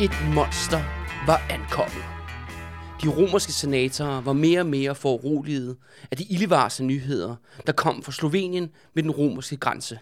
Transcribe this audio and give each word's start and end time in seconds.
Et 0.00 0.10
monster 0.34 0.80
var 1.26 1.46
ankommet. 1.50 2.04
De 3.02 3.08
romerske 3.08 3.52
senatorer 3.52 4.20
var 4.20 4.32
mere 4.32 4.60
og 4.60 4.66
mere 4.66 4.94
foruroliget 4.94 5.76
af 6.10 6.16
de 6.16 6.24
ildevarse 6.24 6.84
nyheder, 6.84 7.36
der 7.66 7.72
kom 7.72 8.02
fra 8.02 8.12
Slovenien 8.12 8.70
ved 8.94 9.02
den 9.02 9.10
romerske 9.10 9.56
grænse. 9.56 9.98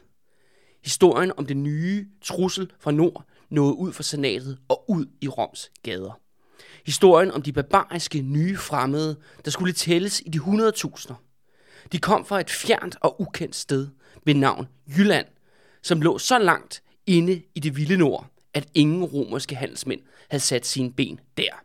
Historien 0.84 1.32
om 1.36 1.46
den 1.46 1.62
nye 1.62 2.06
trussel 2.22 2.70
fra 2.80 2.90
nord 2.90 3.24
nåede 3.50 3.74
ud 3.74 3.92
fra 3.92 4.02
senatet 4.02 4.58
og 4.68 4.84
ud 4.88 5.06
i 5.20 5.28
Roms 5.28 5.70
gader. 5.82 6.20
Historien 6.86 7.30
om 7.30 7.42
de 7.42 7.52
barbariske 7.52 8.20
nye 8.22 8.56
fremmede, 8.56 9.16
der 9.44 9.50
skulle 9.50 9.72
tælles 9.72 10.22
i 10.26 10.28
de 10.28 10.38
100.000. 10.38 11.14
De 11.92 11.98
kom 11.98 12.26
fra 12.26 12.40
et 12.40 12.50
fjernt 12.50 12.96
og 13.00 13.20
ukendt 13.20 13.56
sted 13.56 13.88
ved 14.24 14.34
navn 14.34 14.68
Jylland, 14.98 15.26
som 15.82 16.00
lå 16.00 16.18
så 16.18 16.38
langt 16.38 16.82
inde 17.06 17.42
i 17.54 17.60
det 17.60 17.76
vilde 17.76 17.96
nord, 17.96 18.35
at 18.56 18.68
ingen 18.74 19.04
romerske 19.04 19.56
handelsmænd 19.56 20.00
havde 20.30 20.42
sat 20.42 20.66
sine 20.66 20.92
ben 20.92 21.20
der. 21.36 21.62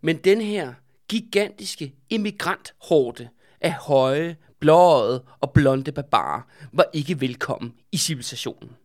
Men 0.00 0.16
den 0.16 0.40
her 0.40 0.74
gigantiske 1.08 1.94
immigranthorde 2.10 3.28
af 3.60 3.72
høje, 3.72 4.36
blåøjede 4.60 5.24
og 5.40 5.52
blonde 5.52 5.92
barbarer 5.92 6.42
var 6.72 6.86
ikke 6.92 7.20
velkommen 7.20 7.74
i 7.92 7.96
civilisationen. 7.96 8.76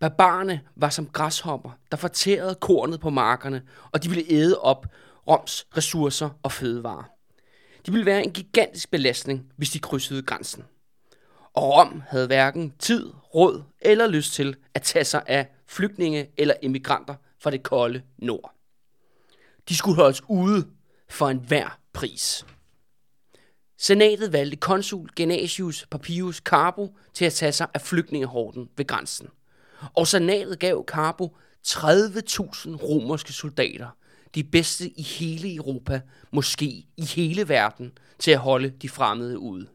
Barbarerne 0.00 0.60
var 0.76 0.90
som 0.90 1.06
græshopper, 1.06 1.70
der 1.90 1.96
fortærede 1.96 2.54
kornet 2.54 3.00
på 3.00 3.10
markerne, 3.10 3.62
og 3.92 4.02
de 4.02 4.08
ville 4.08 4.24
æde 4.28 4.60
op 4.60 4.86
Roms 5.28 5.66
ressourcer 5.76 6.30
og 6.42 6.52
fødevarer. 6.52 7.04
De 7.86 7.92
ville 7.92 8.06
være 8.06 8.24
en 8.24 8.32
gigantisk 8.32 8.90
belastning, 8.90 9.52
hvis 9.56 9.70
de 9.70 9.78
krydsede 9.78 10.22
grænsen. 10.22 10.64
Og 11.56 11.76
Rom 11.76 12.02
havde 12.08 12.26
hverken 12.26 12.72
tid, 12.78 13.12
råd 13.34 13.62
eller 13.80 14.06
lyst 14.06 14.32
til 14.32 14.56
at 14.74 14.82
tage 14.82 15.04
sig 15.04 15.22
af 15.26 15.48
flygtninge 15.66 16.28
eller 16.36 16.54
immigranter 16.62 17.14
fra 17.38 17.50
det 17.50 17.62
kolde 17.62 18.02
nord. 18.18 18.54
De 19.68 19.76
skulle 19.76 19.96
holdes 19.96 20.22
ude 20.28 20.66
for 21.08 21.28
enhver 21.28 21.78
pris. 21.92 22.46
Senatet 23.78 24.32
valgte 24.32 24.56
konsul 24.56 25.08
Genasius 25.16 25.86
Papius 25.90 26.36
Carbo 26.36 26.98
til 27.14 27.24
at 27.24 27.32
tage 27.32 27.52
sig 27.52 27.66
af 27.74 27.80
flygtningehorden 27.80 28.68
ved 28.76 28.86
grænsen. 28.86 29.28
Og 29.94 30.06
senatet 30.06 30.58
gav 30.58 30.84
Carbo 30.86 31.36
30.000 31.66 31.82
romerske 32.76 33.32
soldater, 33.32 33.88
de 34.34 34.44
bedste 34.44 34.88
i 34.88 35.02
hele 35.02 35.54
Europa, 35.54 36.00
måske 36.30 36.86
i 36.96 37.04
hele 37.04 37.48
verden, 37.48 37.98
til 38.18 38.30
at 38.30 38.38
holde 38.38 38.70
de 38.70 38.88
fremmede 38.88 39.38
ude. 39.38 39.68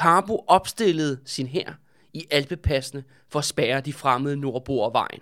Carbo 0.00 0.44
opstillede 0.46 1.20
sin 1.24 1.46
hær 1.46 1.72
i 2.12 2.26
alpepassene 2.30 3.04
for 3.28 3.38
at 3.38 3.44
spærre 3.44 3.80
de 3.80 3.92
fremmede 3.92 4.36
nordboer 4.36 4.90
vejen. 4.90 5.20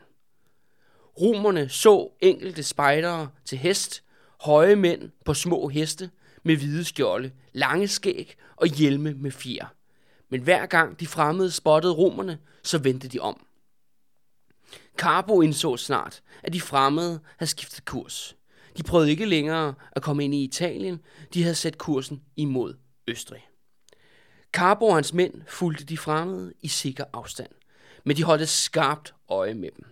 Romerne 1.20 1.68
så 1.68 2.10
enkelte 2.20 2.62
spejdere 2.62 3.28
til 3.44 3.58
hest, 3.58 4.02
høje 4.40 4.76
mænd 4.76 5.10
på 5.24 5.34
små 5.34 5.68
heste 5.68 6.10
med 6.42 6.56
hvide 6.56 6.84
skjolde, 6.84 7.32
lange 7.52 7.88
skæg 7.88 8.36
og 8.56 8.66
hjelme 8.66 9.14
med 9.14 9.30
fjer. 9.30 9.66
Men 10.28 10.42
hver 10.42 10.66
gang 10.66 11.00
de 11.00 11.06
fremmede 11.06 11.50
spottede 11.50 11.94
romerne, 11.94 12.38
så 12.62 12.78
vendte 12.78 13.08
de 13.08 13.18
om. 13.18 13.46
Carbo 14.96 15.40
indså 15.42 15.76
snart, 15.76 16.22
at 16.42 16.52
de 16.52 16.60
fremmede 16.60 17.20
havde 17.38 17.50
skiftet 17.50 17.84
kurs. 17.84 18.36
De 18.76 18.82
prøvede 18.82 19.10
ikke 19.10 19.26
længere 19.26 19.74
at 19.92 20.02
komme 20.02 20.24
ind 20.24 20.34
i 20.34 20.44
Italien, 20.44 21.00
de 21.34 21.42
havde 21.42 21.54
sat 21.54 21.78
kursen 21.78 22.22
imod 22.36 22.74
Østrig. 23.08 23.48
Carbo 24.58 24.86
og 24.86 24.94
hans 24.94 25.12
mænd 25.12 25.34
fulgte 25.48 25.84
de 25.84 25.98
fremmede 25.98 26.52
i 26.62 26.68
sikker 26.68 27.04
afstand, 27.12 27.50
men 28.04 28.16
de 28.16 28.22
holdt 28.22 28.42
et 28.42 28.48
skarpt 28.48 29.14
øje 29.28 29.54
med 29.54 29.70
dem. 29.76 29.84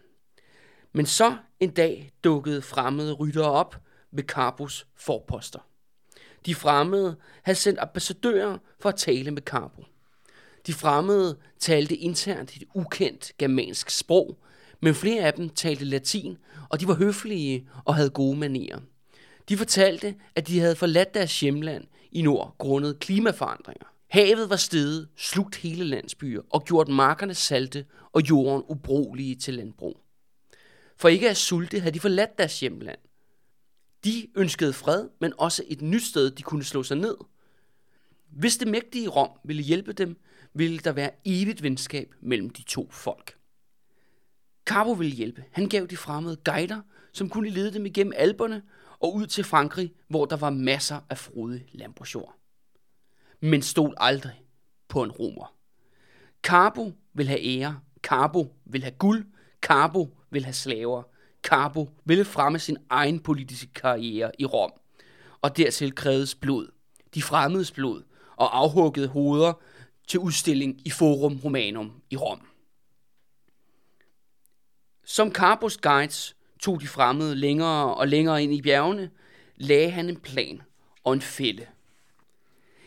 Men 0.92 1.06
så 1.06 1.36
en 1.60 1.70
dag 1.70 2.12
dukkede 2.24 2.62
fremmede 2.62 3.12
ryttere 3.12 3.50
op 3.50 3.76
ved 4.10 4.24
Carbos 4.24 4.86
forposter. 4.96 5.58
De 6.46 6.54
fremmede 6.54 7.16
havde 7.42 7.58
sendt 7.58 7.78
ambassadører 7.78 8.58
for 8.80 8.88
at 8.88 8.96
tale 8.96 9.30
med 9.30 9.42
Carbo. 9.42 9.84
De 10.66 10.72
fremmede 10.72 11.38
talte 11.58 11.96
internt 11.96 12.56
et 12.56 12.64
ukendt 12.74 13.32
germansk 13.38 13.90
sprog, 13.90 14.38
men 14.80 14.94
flere 14.94 15.22
af 15.22 15.34
dem 15.34 15.48
talte 15.48 15.84
latin, 15.84 16.38
og 16.68 16.80
de 16.80 16.88
var 16.88 16.94
høflige 16.94 17.68
og 17.84 17.94
havde 17.94 18.10
gode 18.10 18.38
manerer. 18.38 18.78
De 19.48 19.56
fortalte, 19.56 20.14
at 20.34 20.48
de 20.48 20.60
havde 20.60 20.76
forladt 20.76 21.14
deres 21.14 21.40
hjemland 21.40 21.84
i 22.12 22.22
nord 22.22 22.54
grundet 22.58 22.98
klimaforandringer. 22.98 23.86
Havet 24.16 24.50
var 24.50 24.56
steget, 24.56 25.08
slugt 25.16 25.56
hele 25.56 25.84
landsbyer 25.84 26.42
og 26.50 26.64
gjort 26.64 26.88
markerne 26.88 27.34
salte 27.34 27.86
og 28.12 28.22
jorden 28.30 28.62
ubrugelige 28.68 29.34
til 29.34 29.54
landbrug. 29.54 30.00
For 30.96 31.08
ikke 31.08 31.30
at 31.30 31.36
sulte 31.36 31.80
havde 31.80 31.94
de 31.94 32.00
forladt 32.00 32.38
deres 32.38 32.60
hjemland. 32.60 32.98
De 34.04 34.26
ønskede 34.36 34.72
fred, 34.72 35.08
men 35.20 35.32
også 35.38 35.64
et 35.66 35.82
nyt 35.82 36.02
sted, 36.02 36.30
de 36.30 36.42
kunne 36.42 36.64
slå 36.64 36.82
sig 36.82 36.96
ned. 36.96 37.16
Hvis 38.30 38.56
det 38.56 38.68
mægtige 38.68 39.08
Rom 39.08 39.30
ville 39.44 39.62
hjælpe 39.62 39.92
dem, 39.92 40.16
ville 40.54 40.78
der 40.78 40.92
være 40.92 41.10
evigt 41.24 41.62
venskab 41.62 42.14
mellem 42.20 42.50
de 42.50 42.62
to 42.62 42.88
folk. 42.90 43.36
Carbo 44.64 44.92
ville 44.92 45.14
hjælpe. 45.14 45.44
Han 45.52 45.68
gav 45.68 45.86
de 45.86 45.96
fremmede 45.96 46.36
guider, 46.44 46.80
som 47.12 47.28
kunne 47.28 47.50
lede 47.50 47.74
dem 47.74 47.86
igennem 47.86 48.12
alberne 48.16 48.62
og 48.98 49.14
ud 49.14 49.26
til 49.26 49.44
Frankrig, 49.44 49.92
hvor 50.08 50.24
der 50.24 50.36
var 50.36 50.50
masser 50.50 51.00
af 51.10 51.18
frodig 51.18 51.66
landbrugsjord. 51.72 52.45
Men 53.40 53.62
stol 53.62 53.94
aldrig 53.96 54.42
på 54.88 55.02
en 55.02 55.10
romer. 55.10 55.54
Carbo 56.42 56.92
vil 57.14 57.28
have 57.28 57.44
ære, 57.44 57.80
Carbo 58.02 58.56
vil 58.64 58.82
have 58.82 58.94
guld, 58.98 59.26
Carbo 59.62 60.18
vil 60.30 60.44
have 60.44 60.54
slaver. 60.54 61.02
Carbo 61.42 61.90
ville 62.04 62.24
fremme 62.24 62.58
sin 62.58 62.76
egen 62.90 63.20
politiske 63.20 63.72
karriere 63.72 64.30
i 64.38 64.44
Rom. 64.44 64.72
Og 65.40 65.56
dertil 65.56 65.94
krævedes 65.94 66.34
blod, 66.34 66.68
de 67.14 67.22
fremmedes 67.22 67.72
blod, 67.72 68.02
og 68.36 68.58
afhuggede 68.58 69.08
hoveder 69.08 69.52
til 70.08 70.20
udstilling 70.20 70.86
i 70.86 70.90
Forum 70.90 71.40
Romanum 71.44 72.02
i 72.10 72.16
Rom. 72.16 72.40
Som 75.04 75.32
Carbos 75.32 75.76
guides 75.76 76.36
tog 76.60 76.80
de 76.80 76.86
fremmede 76.86 77.34
længere 77.34 77.94
og 77.94 78.08
længere 78.08 78.42
ind 78.42 78.54
i 78.54 78.62
bjergene, 78.62 79.10
lagde 79.56 79.90
han 79.90 80.08
en 80.08 80.20
plan 80.20 80.62
og 81.04 81.12
en 81.12 81.22
fælde. 81.22 81.66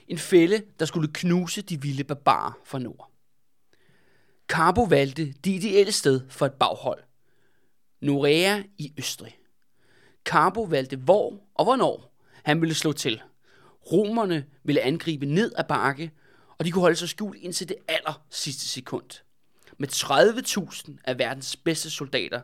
En 0.10 0.18
fælde, 0.18 0.64
der 0.80 0.86
skulle 0.86 1.14
knuse 1.14 1.62
de 1.62 1.82
vilde 1.82 2.04
barbarer 2.04 2.52
fra 2.66 2.80
nord. 2.80 3.12
Carbo 4.48 4.84
valgte 4.84 5.26
det 5.26 5.52
ideelle 5.52 5.92
sted 5.92 6.30
for 6.30 6.46
et 6.46 6.54
baghold. 6.54 7.04
Norea 8.02 8.64
i 8.78 8.94
Østrig. 8.98 9.40
Carbo 10.26 10.62
valgte 10.62 10.96
hvor 10.96 11.40
og 11.56 11.66
hvornår 11.66 12.16
han 12.44 12.62
ville 12.62 12.76
slå 12.76 12.92
til. 12.92 13.22
Romerne 13.92 14.46
ville 14.64 14.82
angribe 14.82 15.26
ned 15.26 15.52
ad 15.58 15.64
bakke, 15.64 16.12
og 16.58 16.66
de 16.66 16.72
kunne 16.72 16.82
holde 16.82 16.96
sig 16.96 17.10
skjult 17.10 17.38
indtil 17.38 17.70
det 17.70 17.78
aller 17.88 18.26
sidste 18.30 18.68
sekund. 18.68 19.22
Med 19.78 19.88
30.000 19.88 20.98
af 21.04 21.20
verdens 21.20 21.56
bedste 21.56 21.90
soldater 21.90 22.42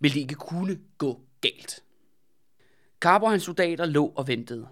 ville 0.00 0.14
det 0.14 0.20
ikke 0.20 0.34
kunne 0.34 0.78
gå 0.98 1.20
galt. 1.40 1.82
Carbo 3.00 3.24
og 3.24 3.30
hans 3.30 3.42
soldater 3.42 3.86
lå 3.86 4.06
og 4.16 4.28
ventede. 4.28 4.68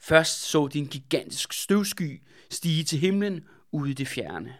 Først 0.00 0.40
så 0.40 0.68
de 0.68 0.78
en 0.78 0.86
gigantisk 0.86 1.52
støvsky 1.52 2.22
stige 2.50 2.84
til 2.84 2.98
himlen 2.98 3.44
ude 3.72 3.90
i 3.90 3.94
det 3.94 4.08
fjerne. 4.08 4.54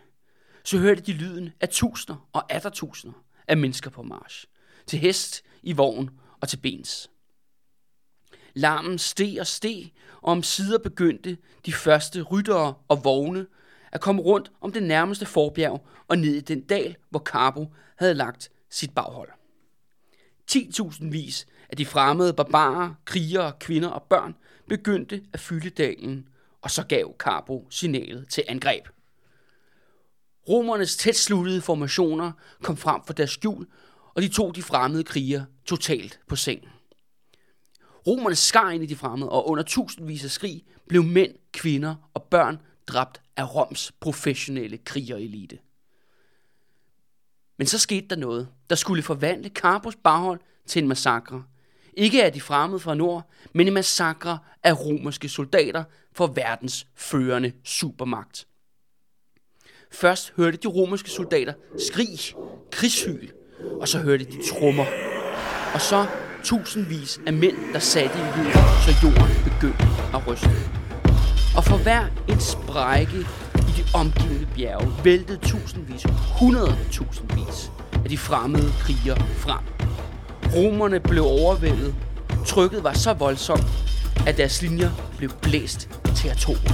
Så 0.65 0.79
hørte 0.79 1.01
de 1.01 1.13
lyden 1.13 1.51
af 1.61 1.69
tusinder 1.69 2.29
og 2.33 2.53
atter 2.53 2.71
tusinder 2.71 3.25
af 3.49 3.57
mennesker 3.57 3.91
på 3.91 4.03
march. 4.03 4.45
Til 4.87 4.99
hest, 4.99 5.43
i 5.63 5.73
vogn 5.73 6.11
og 6.41 6.49
til 6.49 6.57
bens. 6.57 7.11
Larmen 8.55 8.99
steg 8.99 9.37
og 9.41 9.47
steg, 9.47 9.93
og 10.23 10.33
om 10.33 10.43
sider 10.43 10.79
begyndte 10.79 11.39
de 11.67 11.73
første 11.73 12.23
ryttere 12.23 12.75
og 12.89 13.05
vogne 13.05 13.47
at 13.93 14.01
komme 14.01 14.23
rundt 14.23 14.53
om 14.61 14.73
det 14.73 14.83
nærmeste 14.83 15.27
forbjerg 15.27 15.87
og 16.09 16.19
ned 16.19 16.35
i 16.35 16.41
den 16.41 16.61
dal, 16.61 16.97
hvor 17.11 17.21
Carbo 17.21 17.75
havde 17.97 18.15
lagt 18.15 18.51
sit 18.71 18.95
baghold. 18.95 19.29
10.000 20.51 21.11
vis 21.11 21.47
af 21.69 21.77
de 21.77 21.87
fremmede 21.87 22.33
barbarer, 22.33 22.95
krigere, 23.05 23.53
kvinder 23.61 23.89
og 23.89 24.03
børn 24.03 24.35
begyndte 24.71 25.23
at 25.33 25.41
fylde 25.41 25.71
dalen, 25.71 26.29
og 26.61 26.71
så 26.71 26.87
gav 26.87 27.15
Carbo 27.19 27.67
signalet 27.71 28.29
til 28.29 28.45
angreb. 28.49 28.89
Romernes 30.49 30.97
tætsluttede 30.97 31.61
formationer 31.61 32.33
kom 32.63 32.77
frem 32.77 33.01
for 33.07 33.13
deres 33.13 33.31
skjul, 33.31 33.67
og 34.15 34.23
de 34.23 34.29
tog 34.29 34.55
de 34.55 34.63
fremmede 34.63 35.05
krigere 35.05 35.47
totalt 35.65 36.21
på 36.27 36.37
sengen. 36.37 36.69
Romerne 38.07 38.35
skar 38.35 38.71
ind 38.71 38.83
i 38.83 38.87
de 38.87 38.97
fremmede, 38.97 39.31
og 39.31 39.49
under 39.49 39.65
tusindvis 39.65 40.25
af 40.25 40.31
skrig 40.31 40.65
blev 40.89 41.03
mænd, 41.03 41.35
kvinder 41.53 41.95
og 42.15 42.23
børn 42.23 42.59
dræbt 42.87 43.23
af 43.37 43.55
Roms 43.55 43.93
professionelle 44.01 44.79
krigerelite. 44.79 45.59
Men 47.57 47.67
så 47.67 47.79
skete 47.79 48.09
der 48.09 48.17
noget, 48.17 48.49
der 48.71 48.77
skulle 48.77 49.03
forvandle 49.03 49.49
Carbos 49.49 49.97
baghold 49.97 50.41
til 50.67 50.83
en 50.83 50.89
massakre. 50.89 51.45
Ikke 51.95 52.25
af 52.25 52.33
de 52.33 52.41
fremmede 52.41 52.81
fra 52.81 52.95
nord, 52.95 53.31
men 53.53 53.67
en 53.67 53.75
massakre 53.75 54.39
af 54.63 54.81
romerske 54.85 55.29
soldater 55.29 55.85
for 56.13 56.27
verdens 56.27 56.87
førende 56.97 57.53
supermagt. 57.65 58.47
Først 59.93 60.33
hørte 60.37 60.57
de 60.57 60.69
romerske 60.69 61.11
soldater 61.11 61.53
skrig, 61.79 62.19
krigshyl, 62.73 63.29
og 63.81 63.89
så 63.89 63.99
hørte 63.99 64.25
de 64.25 64.49
trommer. 64.49 64.85
Og 65.75 65.81
så 65.81 66.07
tusindvis 66.45 67.21
af 67.27 67.33
mænd, 67.33 67.57
der 67.73 67.79
satte 67.79 68.19
i 68.19 68.23
jorden, 68.23 68.53
så 68.85 68.93
jorden 69.03 69.37
begyndte 69.45 69.85
at 70.15 70.27
ryste. 70.27 70.51
Og 71.57 71.65
for 71.65 71.83
hver 71.83 72.07
en 72.29 72.41
sprække 72.41 73.19
i 73.69 73.73
de 73.79 73.85
omgivende 73.95 74.49
bjerge 74.55 75.05
væltede 75.05 75.39
tusindvis, 75.39 76.03
hundredtusindvis 76.39 77.71
af 78.05 78.09
de 78.09 78.19
fremmede 78.19 78.73
krigere 78.81 79.21
frem. 79.37 79.90
Romerne 80.57 81.01
blev 81.01 81.25
overvældet. 81.25 81.95
Trykket 82.47 82.85
var 82.85 82.93
så 82.93 83.13
voldsomt, 83.13 83.67
at 84.27 84.37
deres 84.37 84.63
linjer 84.63 84.91
blev 85.19 85.31
blæst 85.43 85.89
til 86.17 86.29
atomer. 86.29 86.71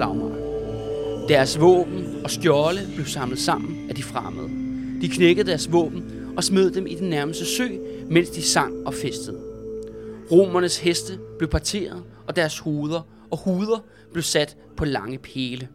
Slagmarken. 0.00 1.28
Deres 1.28 1.60
våben 1.60 2.24
og 2.24 2.30
skjolde 2.30 2.80
blev 2.94 3.06
samlet 3.06 3.38
sammen 3.38 3.88
af 3.88 3.94
de 3.94 4.02
fremmede. 4.02 4.48
De 5.00 5.08
knækkede 5.08 5.50
deres 5.50 5.72
våben 5.72 6.32
og 6.36 6.44
smed 6.44 6.70
dem 6.70 6.86
i 6.86 6.94
den 6.94 7.10
nærmeste 7.10 7.46
sø, 7.46 7.68
mens 8.10 8.30
de 8.30 8.42
sang 8.42 8.86
og 8.86 8.94
festede. 8.94 9.40
Romernes 10.30 10.78
heste 10.78 11.18
blev 11.38 11.50
parteret, 11.50 12.04
og 12.28 12.36
deres 12.36 12.58
hoveder 12.58 13.02
og 13.30 13.38
huder 13.44 13.78
blev 14.12 14.22
sat 14.22 14.56
på 14.76 14.84
lange 14.84 15.18
pæle. 15.18 15.68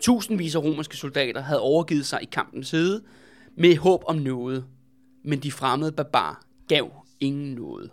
Tusindvis 0.00 0.54
af 0.54 0.62
romerske 0.62 0.96
soldater 0.96 1.40
havde 1.40 1.60
overgivet 1.60 2.06
sig 2.06 2.22
i 2.22 2.28
kampens 2.32 2.70
hede 2.70 3.02
med 3.56 3.76
håb 3.76 4.02
om 4.06 4.16
noget, 4.16 4.64
men 5.24 5.38
de 5.38 5.52
fremmede 5.52 5.92
barbar 5.92 6.42
gav 6.68 6.92
ingen 7.20 7.54
noget. 7.54 7.90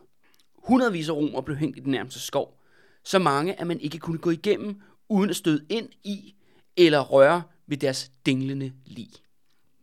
Hundredvis 0.67 1.09
af 1.09 1.13
romer 1.13 1.41
blev 1.41 1.57
hængt 1.57 1.77
i 1.77 1.81
den 1.81 1.91
nærmeste 1.91 2.19
skov. 2.19 2.58
Så 3.03 3.19
mange, 3.19 3.59
at 3.59 3.67
man 3.67 3.79
ikke 3.79 3.99
kunne 3.99 4.17
gå 4.17 4.29
igennem, 4.29 4.81
uden 5.09 5.29
at 5.29 5.35
støde 5.35 5.65
ind 5.69 5.89
i 6.03 6.35
eller 6.77 6.99
røre 6.99 7.43
ved 7.67 7.77
deres 7.77 8.11
dinglende 8.25 8.73
lig. 8.85 9.09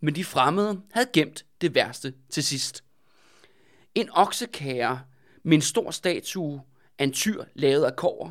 Men 0.01 0.15
de 0.15 0.25
fremmede 0.25 0.83
havde 0.93 1.09
gemt 1.13 1.45
det 1.61 1.75
værste 1.75 2.15
til 2.31 2.45
sidst. 2.45 2.85
En 3.95 4.11
oksekære 4.13 5.01
med 5.43 5.55
en 5.55 5.63
stor 5.63 5.91
statue 5.91 6.63
af 6.99 7.05
en 7.05 7.13
tyr 7.13 7.45
lavet 7.55 7.85
af 7.85 7.97
kover, 7.97 8.31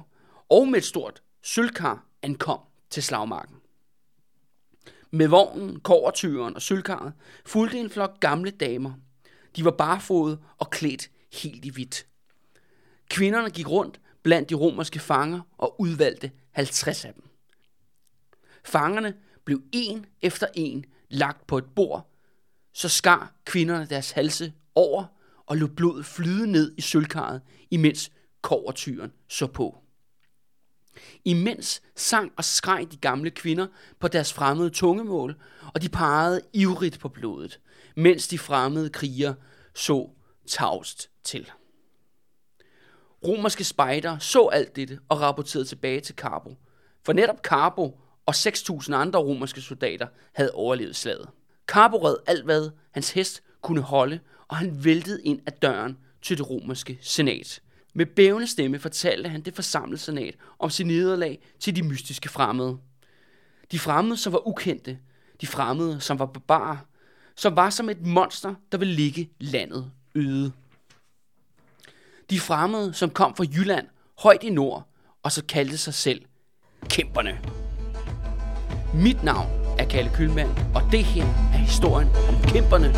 og 0.49 0.67
med 0.67 0.77
et 0.77 0.85
stort 0.85 1.23
sølvkar 1.41 2.05
ankom 2.21 2.59
til 2.89 3.03
slagmarken. 3.03 3.55
Med 5.11 5.27
vognen, 5.27 5.79
kovertyren 5.79 6.55
og 6.55 6.61
sølvkaret 6.61 7.13
fulgte 7.45 7.79
en 7.79 7.89
flok 7.89 8.19
gamle 8.19 8.51
damer. 8.51 8.93
De 9.55 9.65
var 9.65 9.71
barfodet 9.71 10.39
og 10.57 10.69
klædt 10.69 11.09
helt 11.33 11.65
i 11.65 11.69
hvidt. 11.69 12.07
Kvinderne 13.09 13.49
gik 13.49 13.69
rundt 13.69 13.99
blandt 14.25 14.49
de 14.49 14.55
romerske 14.55 14.99
fanger 14.99 15.41
og 15.57 15.81
udvalgte 15.81 16.31
50 16.51 17.05
af 17.05 17.13
dem. 17.13 17.23
Fangerne 18.63 19.13
blev 19.45 19.61
en 19.71 20.05
efter 20.21 20.47
en 20.53 20.85
lagt 21.09 21.47
på 21.47 21.57
et 21.57 21.65
bord, 21.75 22.11
så 22.73 22.89
skar 22.89 23.35
kvinderne 23.45 23.85
deres 23.85 24.11
halse 24.11 24.53
over 24.75 25.05
og 25.45 25.57
lod 25.57 25.69
blodet 25.69 26.05
flyde 26.05 26.51
ned 26.51 26.75
i 26.77 26.81
sølvkaret, 26.81 27.41
imens 27.71 28.11
kovertyren 28.41 29.11
så 29.27 29.47
på. 29.47 29.83
Imens 31.25 31.81
sang 31.95 32.31
og 32.37 32.43
skreg 32.43 32.87
de 32.91 32.97
gamle 32.97 33.31
kvinder 33.31 33.67
på 33.99 34.07
deres 34.07 34.33
fremmede 34.33 34.69
tungemål, 34.69 35.41
og 35.73 35.81
de 35.81 35.89
parede 35.89 36.41
ivrigt 36.53 36.99
på 36.99 37.09
blodet, 37.09 37.59
mens 37.95 38.27
de 38.27 38.37
fremmede 38.37 38.89
kriger 38.89 39.33
så 39.75 40.09
tavst 40.47 41.09
til. 41.23 41.51
Romerske 43.27 43.63
spejder 43.63 44.17
så 44.17 44.47
alt 44.47 44.75
dette 44.75 44.99
og 45.09 45.21
rapporterede 45.21 45.67
tilbage 45.67 45.99
til 45.99 46.15
Carbo. 46.15 46.55
For 47.05 47.13
netop 47.13 47.41
Carbo 47.41 47.99
og 48.25 48.33
6.000 48.35 48.93
andre 48.93 49.19
romerske 49.19 49.61
soldater 49.61 50.07
havde 50.33 50.51
overlevet 50.51 50.95
slaget. 50.95 51.29
Carbo 51.67 51.97
red 51.97 52.15
alt 52.27 52.45
hvad 52.45 52.69
hans 52.91 53.11
hest 53.11 53.43
kunne 53.61 53.81
holde, 53.81 54.19
og 54.47 54.57
han 54.57 54.83
væltede 54.85 55.23
ind 55.23 55.39
ad 55.45 55.51
døren 55.61 55.97
til 56.21 56.37
det 56.37 56.49
romerske 56.49 56.97
senat. 57.01 57.61
Med 57.93 58.05
bævende 58.05 58.47
stemme 58.47 58.79
fortalte 58.79 59.29
han 59.29 59.41
det 59.41 59.55
forsamlede 59.55 59.97
senat 59.97 60.35
om 60.59 60.69
sin 60.69 60.87
nederlag 60.87 61.39
til 61.59 61.75
de 61.75 61.83
mystiske 61.83 62.29
fremmede. 62.29 62.77
De 63.71 63.79
fremmede, 63.79 64.17
som 64.17 64.33
var 64.33 64.47
ukendte, 64.47 64.97
de 65.41 65.47
fremmede, 65.47 66.01
som 66.01 66.19
var 66.19 66.25
barbarer, 66.25 66.77
som 67.35 67.55
var 67.55 67.69
som 67.69 67.89
et 67.89 68.05
monster, 68.05 68.55
der 68.71 68.77
ville 68.77 68.93
ligge 68.93 69.29
landet 69.39 69.91
øde. 70.15 70.51
De 72.29 72.39
fremmede, 72.39 72.93
som 72.93 73.09
kom 73.09 73.35
fra 73.35 73.43
Jylland, 73.43 73.87
højt 74.19 74.43
i 74.43 74.49
nord, 74.49 74.87
og 75.23 75.31
så 75.31 75.43
kaldte 75.45 75.77
sig 75.77 75.93
selv 75.93 76.21
Kæmperne. 76.89 77.39
Mit 78.93 79.23
navn 79.23 79.47
er 79.79 79.85
Kalle 79.85 80.11
Kølmand, 80.13 80.49
og 80.75 80.81
det 80.91 81.03
her 81.03 81.23
er 81.23 81.57
historien 81.57 82.07
om 82.29 82.35
kæmperne, 82.43 82.89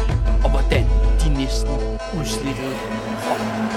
og 0.44 0.50
hvordan 0.50 0.84
de 1.22 1.42
næsten 1.42 1.76
udslittede 2.20 2.76
Rom. 3.26 3.77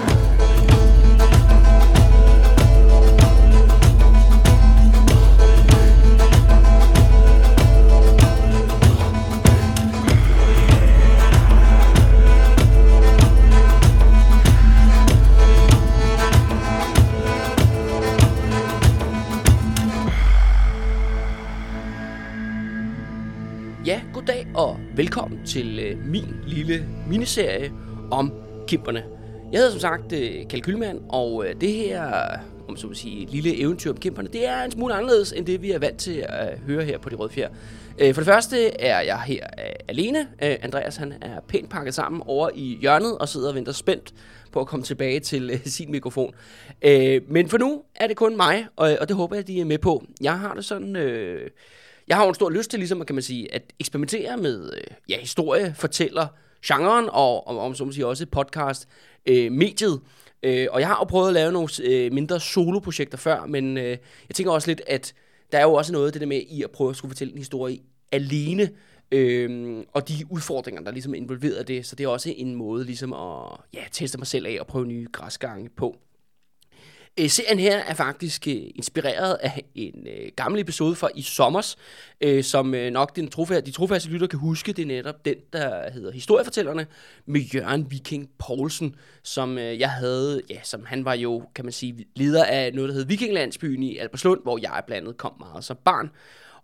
Til 25.50 25.78
øh, 25.78 26.06
min 26.06 26.36
lille 26.46 26.86
miniserie 27.08 27.72
om 28.10 28.32
kimperne. 28.66 29.04
Jeg 29.52 29.58
hedder 29.58 29.70
som 29.70 29.80
sagt 29.80 30.12
øh, 30.12 30.46
Kjell 30.48 30.62
Kylmand, 30.62 31.00
og 31.08 31.46
øh, 31.46 31.60
det 31.60 31.72
her 31.72 32.12
om 32.68 32.76
så 32.76 32.86
vil 32.86 32.96
sige, 32.96 33.26
lille 33.26 33.60
eventyr 33.60 33.90
om 33.90 33.96
kimperne, 33.96 34.28
det 34.28 34.48
er 34.48 34.62
en 34.62 34.70
smule 34.70 34.94
anderledes 34.94 35.32
end 35.32 35.46
det, 35.46 35.62
vi 35.62 35.70
er 35.70 35.78
vant 35.78 35.98
til 35.98 36.24
at 36.28 36.52
øh, 36.52 36.66
høre 36.66 36.84
her 36.84 36.98
på 36.98 37.08
De 37.08 37.14
Røde 37.14 37.32
Fjer. 37.32 37.48
Øh, 37.98 38.14
for 38.14 38.20
det 38.20 38.26
første 38.26 38.80
er 38.80 39.00
jeg 39.00 39.20
her 39.20 39.46
øh, 39.58 39.74
alene. 39.88 40.18
Øh, 40.18 40.56
Andreas 40.62 40.96
han 40.96 41.14
er 41.20 41.40
pænt 41.48 41.70
pakket 41.70 41.94
sammen 41.94 42.22
over 42.26 42.50
i 42.54 42.78
hjørnet 42.80 43.18
og 43.18 43.28
sidder 43.28 43.48
og 43.48 43.54
venter 43.54 43.72
spændt 43.72 44.14
på 44.52 44.60
at 44.60 44.66
komme 44.66 44.84
tilbage 44.84 45.20
til 45.20 45.50
øh, 45.50 45.60
sin 45.64 45.90
mikrofon. 45.90 46.34
Øh, 46.82 47.20
men 47.28 47.48
for 47.48 47.58
nu 47.58 47.82
er 47.94 48.06
det 48.06 48.16
kun 48.16 48.36
mig, 48.36 48.66
og, 48.76 48.92
øh, 48.92 48.96
og 49.00 49.08
det 49.08 49.16
håber 49.16 49.36
jeg, 49.36 49.46
de 49.46 49.60
er 49.60 49.64
med 49.64 49.78
på. 49.78 50.04
Jeg 50.20 50.38
har 50.38 50.54
det 50.54 50.64
sådan... 50.64 50.96
Øh, 50.96 51.50
jeg 52.10 52.18
har 52.18 52.24
jo 52.24 52.28
en 52.28 52.34
stor 52.34 52.50
lyst 52.50 52.70
til 52.70 52.78
ligesom, 52.78 53.04
kan 53.04 53.14
man 53.14 53.22
sige, 53.22 53.54
at 53.54 53.62
eksperimentere 53.80 54.36
med 54.36 54.72
øh, 54.76 54.96
ja, 55.08 55.20
historie, 55.20 55.74
fortæller 55.78 56.26
genren, 56.66 57.08
og, 57.12 57.48
og 57.48 57.58
om 57.58 57.74
så 57.74 57.92
sige 57.92 58.06
også 58.06 58.26
podcast, 58.26 58.88
øh, 59.26 59.52
mediet. 59.52 60.00
Øh, 60.42 60.66
og 60.70 60.80
jeg 60.80 60.88
har 60.88 60.96
jo 61.00 61.04
prøvet 61.04 61.28
at 61.28 61.34
lave 61.34 61.52
nogle 61.52 61.68
øh, 61.82 62.12
mindre 62.12 62.40
soloprojekter 62.40 63.18
før, 63.18 63.46
men 63.46 63.76
øh, 63.76 63.84
jeg 64.28 64.34
tænker 64.34 64.52
også 64.52 64.70
lidt, 64.70 64.82
at 64.86 65.14
der 65.52 65.58
er 65.58 65.62
jo 65.62 65.72
også 65.72 65.92
noget 65.92 66.14
det 66.14 66.20
der 66.20 66.26
med 66.26 66.42
i 66.48 66.62
at 66.62 66.70
prøve 66.70 66.90
at 66.90 66.96
skulle 66.96 67.10
fortælle 67.10 67.32
en 67.32 67.38
historie 67.38 67.78
alene, 68.12 68.70
øh, 69.12 69.78
og 69.92 70.08
de 70.08 70.14
udfordringer, 70.30 70.82
der 70.82 70.90
ligesom 70.90 71.14
involverer 71.14 71.62
det. 71.62 71.86
Så 71.86 71.96
det 71.96 72.04
er 72.04 72.08
også 72.08 72.34
en 72.36 72.54
måde 72.54 72.84
ligesom 72.84 73.12
at 73.12 73.60
ja, 73.74 73.82
teste 73.92 74.18
mig 74.18 74.26
selv 74.26 74.46
af 74.46 74.56
og 74.60 74.66
prøve 74.66 74.86
nye 74.86 75.06
græsgange 75.12 75.68
på. 75.76 75.96
Øh, 77.20 77.28
serien 77.28 77.58
her 77.58 77.78
er 77.78 77.94
faktisk 77.94 78.48
øh, 78.48 78.62
inspireret 78.74 79.34
af 79.34 79.62
en 79.74 80.06
øh, 80.06 80.32
gammel 80.36 80.60
episode 80.60 80.94
fra 80.94 81.08
i 81.14 81.22
sommers, 81.22 81.76
øh, 82.20 82.44
som 82.44 82.74
øh, 82.74 82.92
nok 82.92 83.16
den 83.16 83.30
trofæ- 83.34 83.60
de 83.60 83.70
trofaste 83.70 84.08
lytter 84.08 84.26
kan 84.26 84.38
huske. 84.38 84.72
Det 84.72 84.82
er 84.82 84.86
netop 84.86 85.24
den, 85.24 85.34
der 85.52 85.90
hedder 85.90 86.12
Historiefortællerne 86.12 86.86
med 87.26 87.40
Jørgen 87.40 87.90
Viking 87.90 88.30
Poulsen, 88.38 88.94
som 89.22 89.58
øh, 89.58 89.80
jeg 89.80 89.90
havde, 89.90 90.42
ja, 90.50 90.58
som 90.62 90.84
han 90.84 91.04
var 91.04 91.14
jo, 91.14 91.42
kan 91.54 91.64
man 91.64 91.72
sige, 91.72 92.06
leder 92.16 92.44
af 92.44 92.74
noget, 92.74 92.88
der 92.88 92.94
hed 92.94 93.04
Vikinglandsbyen 93.04 93.82
i 93.82 93.98
Alberslund, 93.98 94.42
hvor 94.42 94.58
jeg 94.62 94.82
blandt 94.86 95.06
andet 95.06 95.16
kom 95.16 95.32
meget 95.38 95.64
som 95.64 95.76
barn. 95.84 96.10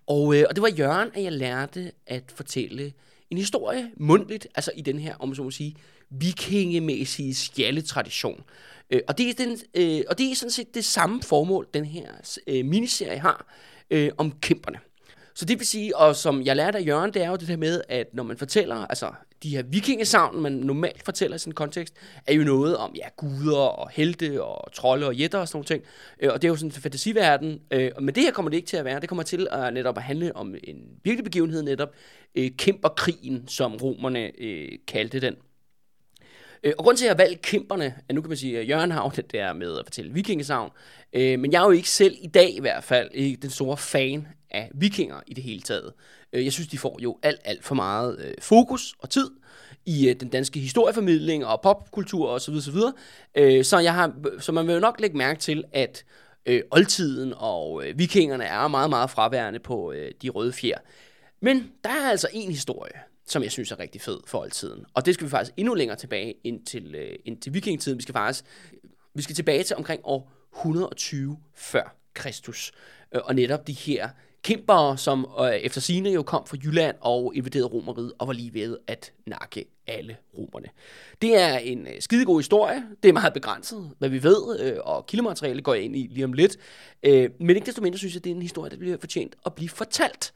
Og, 0.06 0.36
øh, 0.36 0.44
og 0.48 0.56
det 0.56 0.62
var 0.62 0.68
Jørgen, 0.78 1.10
at 1.14 1.22
jeg 1.22 1.32
lærte 1.32 1.92
at 2.06 2.22
fortælle 2.34 2.92
en 3.30 3.38
historie 3.38 3.90
mundtligt, 3.96 4.48
altså 4.54 4.70
i 4.74 4.80
den 4.80 4.98
her, 4.98 5.16
om 5.16 5.34
så 5.34 5.42
må 5.42 5.50
sige, 5.50 5.76
vikingemæssige 6.10 7.34
skjaldetradition. 7.34 8.44
Øh, 8.90 9.00
og, 9.08 9.18
det 9.18 9.28
er 9.30 9.34
den, 9.34 9.58
øh, 9.74 10.04
og 10.08 10.18
det 10.18 10.30
er 10.30 10.34
sådan 10.34 10.50
set 10.50 10.74
det 10.74 10.84
samme 10.84 11.22
formål, 11.22 11.66
den 11.74 11.84
her 11.84 12.12
øh, 12.46 12.64
miniserie 12.64 13.18
har 13.18 13.46
øh, 13.90 14.10
om 14.18 14.32
kæmperne. 14.32 14.78
Så 15.36 15.44
det 15.44 15.58
vil 15.58 15.66
sige, 15.66 15.96
og 15.96 16.16
som 16.16 16.42
jeg 16.42 16.56
lærte 16.56 16.78
af 16.78 16.86
Jørgen, 16.86 17.14
det 17.14 17.22
er 17.22 17.30
jo 17.30 17.36
det 17.36 17.48
der 17.48 17.56
med, 17.56 17.82
at 17.88 18.14
når 18.14 18.22
man 18.22 18.36
fortæller, 18.36 18.76
altså 18.76 19.12
de 19.42 19.48
her 19.48 19.62
vikingesavn, 19.62 20.40
man 20.42 20.52
normalt 20.52 21.02
fortæller 21.02 21.34
i 21.34 21.38
sådan 21.38 21.50
en 21.50 21.54
kontekst, 21.54 21.94
er 22.26 22.34
jo 22.34 22.44
noget 22.44 22.76
om, 22.76 22.94
ja, 22.94 23.08
guder 23.16 23.58
og 23.58 23.90
helte 23.90 24.42
og 24.42 24.72
trolde 24.72 25.06
og 25.06 25.14
jætter 25.14 25.38
og 25.38 25.48
sådan 25.48 25.56
nogle 25.56 25.66
ting. 25.66 25.82
Øh, 26.20 26.32
og 26.32 26.42
det 26.42 26.48
er 26.48 26.50
jo 26.50 26.56
sådan 26.56 26.68
en 26.68 26.72
fantasiverden. 26.72 27.60
Øh, 27.70 27.90
men 28.00 28.14
det 28.14 28.22
her 28.22 28.32
kommer 28.32 28.50
det 28.50 28.56
ikke 28.56 28.68
til 28.68 28.76
at 28.76 28.84
være. 28.84 29.00
Det 29.00 29.08
kommer 29.08 29.22
til 29.22 29.48
at 29.50 29.74
netop 29.74 29.96
at 29.96 30.02
handle 30.02 30.36
om 30.36 30.54
en 30.64 30.76
virkelig 31.04 31.24
begivenhed 31.24 31.62
netop, 31.62 31.94
øh, 32.34 32.50
kæmperkrigen, 32.58 33.48
som 33.48 33.76
romerne 33.76 34.30
kaldte 34.86 35.20
den. 35.20 35.34
Øh, 36.64 36.72
og 36.78 36.84
grund 36.84 36.96
til, 36.96 37.04
at 37.04 37.08
jeg 37.08 37.16
har 37.16 37.24
valgt 37.24 37.42
kæmperne, 37.42 37.94
at 38.08 38.14
nu 38.14 38.20
kan 38.20 38.28
man 38.28 38.36
sige, 38.36 38.58
at 38.58 38.68
Jørgen 38.68 38.90
har 38.90 39.08
det 39.08 39.32
der 39.32 39.52
med 39.52 39.78
at 39.78 39.84
fortælle 39.86 40.12
vikingesavn, 40.12 40.70
øh, 41.12 41.38
men 41.38 41.52
jeg 41.52 41.60
er 41.60 41.64
jo 41.64 41.70
ikke 41.70 41.90
selv 41.90 42.16
i 42.20 42.26
dag 42.26 42.56
i 42.56 42.60
hvert 42.60 42.84
fald 42.84 43.10
ikke 43.12 43.36
den 43.42 43.50
store 43.50 43.76
fan 43.76 44.26
af 44.50 44.70
vikinger 44.74 45.20
i 45.26 45.34
det 45.34 45.44
hele 45.44 45.60
taget. 45.60 45.92
Øh, 46.32 46.44
jeg 46.44 46.52
synes, 46.52 46.68
de 46.68 46.78
får 46.78 46.98
jo 47.02 47.18
alt, 47.22 47.40
alt 47.44 47.64
for 47.64 47.74
meget 47.74 48.18
øh, 48.18 48.34
fokus 48.40 48.94
og 48.98 49.10
tid 49.10 49.30
i 49.86 50.08
øh, 50.08 50.14
den 50.20 50.28
danske 50.28 50.60
historieformidling 50.60 51.46
og 51.46 51.60
popkultur 51.60 52.28
osv. 52.28 52.60
Så, 52.60 52.70
videre, 52.72 52.92
øh, 53.34 53.64
så, 53.64 53.78
jeg 53.78 53.94
har, 53.94 54.12
så 54.40 54.52
man 54.52 54.66
vil 54.66 54.74
jo 54.74 54.80
nok 54.80 55.00
lægge 55.00 55.16
mærke 55.16 55.40
til, 55.40 55.64
at 55.72 56.04
øh, 56.46 56.62
oldtiden 56.70 57.34
og 57.36 57.86
øh, 57.86 57.98
vikingerne 57.98 58.44
er 58.44 58.68
meget, 58.68 58.90
meget 58.90 59.10
fraværende 59.10 59.58
på 59.58 59.92
øh, 59.92 60.12
de 60.22 60.28
røde 60.28 60.52
fjer. 60.52 60.78
Men 61.40 61.72
der 61.84 61.90
er 61.90 62.10
altså 62.10 62.28
en 62.32 62.50
historie, 62.50 62.92
som 63.26 63.42
jeg 63.42 63.52
synes 63.52 63.70
er 63.70 63.78
rigtig 63.78 64.00
fed 64.00 64.20
for 64.26 64.38
oldtiden. 64.38 64.84
Og 64.94 65.06
det 65.06 65.14
skal 65.14 65.24
vi 65.24 65.30
faktisk 65.30 65.52
endnu 65.56 65.74
længere 65.74 65.98
tilbage 65.98 66.34
ind 66.44 66.66
til, 66.66 66.94
øh, 66.94 67.18
ind 67.24 67.40
til 67.40 67.54
vikingetiden. 67.54 67.98
Vi 67.98 68.02
skal 68.02 68.12
faktisk 68.12 68.44
vi 69.14 69.22
skal 69.22 69.36
tilbage 69.36 69.62
til 69.62 69.76
omkring 69.76 70.00
år 70.04 70.32
120 70.56 71.38
før 71.54 71.96
Kristus. 72.14 72.72
Øh, 73.14 73.20
og 73.24 73.34
netop 73.34 73.66
de 73.66 73.72
her 73.72 74.08
kæmpere, 74.42 74.98
som 74.98 75.26
øh, 75.40 75.50
efter 75.50 75.80
sine 75.80 76.10
jo 76.10 76.22
kom 76.22 76.46
fra 76.46 76.56
Jylland 76.64 76.96
og 77.00 77.32
invaderede 77.34 77.68
romeriet 77.68 78.12
og 78.18 78.26
var 78.26 78.32
lige 78.32 78.54
ved 78.54 78.78
at 78.86 79.12
nakke 79.26 79.64
alle 79.86 80.16
romerne. 80.38 80.68
Det 81.22 81.40
er 81.40 81.58
en 81.58 81.86
øh, 81.86 81.92
skidegod 82.00 82.38
historie. 82.38 82.82
Det 83.02 83.08
er 83.08 83.12
meget 83.12 83.32
begrænset, 83.32 83.90
hvad 83.98 84.08
vi 84.08 84.22
ved, 84.22 84.60
øh, 84.60 84.76
og 84.84 85.06
kildemateriale 85.06 85.62
går 85.62 85.74
jeg 85.74 85.82
ind 85.82 85.96
i 85.96 86.08
lige 86.10 86.24
om 86.24 86.32
lidt. 86.32 86.56
Øh, 87.02 87.30
men 87.40 87.56
ikke 87.56 87.66
desto 87.66 87.82
mindre 87.82 87.98
synes 87.98 88.14
jeg, 88.14 88.24
det 88.24 88.30
er 88.30 88.34
en 88.34 88.42
historie, 88.42 88.70
der 88.70 88.76
bliver 88.76 88.96
fortjent 88.98 89.36
at 89.46 89.54
blive 89.54 89.68
fortalt. 89.68 90.32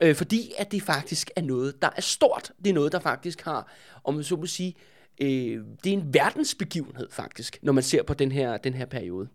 Øh, 0.00 0.14
fordi 0.14 0.52
at 0.58 0.72
det 0.72 0.82
faktisk 0.82 1.30
er 1.36 1.42
noget, 1.42 1.82
der 1.82 1.90
er 1.96 2.00
stort. 2.00 2.52
Det 2.64 2.70
er 2.70 2.74
noget, 2.74 2.92
der 2.92 2.98
faktisk 2.98 3.42
har, 3.42 3.72
om 4.04 4.14
man 4.14 4.24
så 4.24 4.36
må 4.36 4.46
sige, 4.46 4.74
øh, 5.20 5.64
det 5.84 5.92
er 5.92 5.96
en 5.96 6.14
verdensbegivenhed 6.14 7.08
faktisk, 7.10 7.58
når 7.62 7.72
man 7.72 7.82
ser 7.82 8.02
på 8.02 8.14
den 8.14 8.32
her, 8.32 8.56
den 8.56 8.74
her 8.74 8.86
periode. 8.86 9.28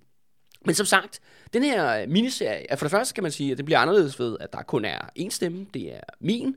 Men 0.65 0.75
som 0.75 0.85
sagt, 0.85 1.21
den 1.53 1.63
her 1.63 2.07
miniserie, 2.07 2.65
for 2.77 2.85
det 2.85 2.91
første 2.91 3.13
kan 3.13 3.23
man 3.23 3.31
sige, 3.31 3.51
at 3.51 3.57
det 3.57 3.65
bliver 3.65 3.79
anderledes 3.79 4.19
ved, 4.19 4.37
at 4.39 4.53
der 4.53 4.61
kun 4.61 4.85
er 4.85 4.99
én 5.19 5.29
stemme, 5.29 5.65
det 5.73 5.95
er 5.95 6.01
min. 6.19 6.55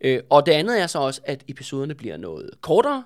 Øh, 0.00 0.20
og 0.30 0.46
det 0.46 0.52
andet 0.52 0.80
er 0.80 0.86
så 0.86 0.98
også, 0.98 1.20
at 1.24 1.44
episoderne 1.48 1.94
bliver 1.94 2.16
noget 2.16 2.50
kortere, 2.60 3.04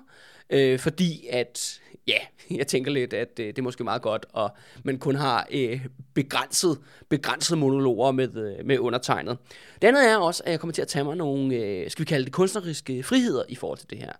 øh, 0.49 0.79
fordi 0.79 1.27
at, 1.31 1.81
ja, 2.07 2.17
jeg 2.51 2.67
tænker 2.67 2.91
lidt, 2.91 3.13
at 3.13 3.39
øh, 3.39 3.47
det 3.47 3.57
er 3.57 3.61
måske 3.61 3.83
meget 3.83 4.01
godt, 4.01 4.25
og 4.33 4.51
man 4.83 4.97
kun 4.97 5.15
har 5.15 5.47
øh, 5.51 5.85
begrænset, 6.13 6.77
begrænset 7.09 7.57
monologer 7.57 8.11
med, 8.11 8.35
øh, 8.35 8.65
med 8.65 8.79
undertegnet. 8.79 9.37
Det 9.81 9.87
andet 9.87 10.09
er 10.09 10.17
også, 10.17 10.43
at 10.45 10.51
jeg 10.51 10.59
kommer 10.59 10.73
til 10.73 10.81
at 10.81 10.87
tage 10.87 11.05
mig 11.05 11.15
nogle, 11.15 11.55
øh, 11.55 11.91
skal 11.91 12.01
vi 12.01 12.05
kalde 12.05 12.25
det 12.25 12.33
kunstneriske 12.33 13.03
friheder 13.03 13.43
i 13.49 13.55
forhold 13.55 13.77
til 13.77 13.89
det 13.89 13.97
her. 13.97 14.13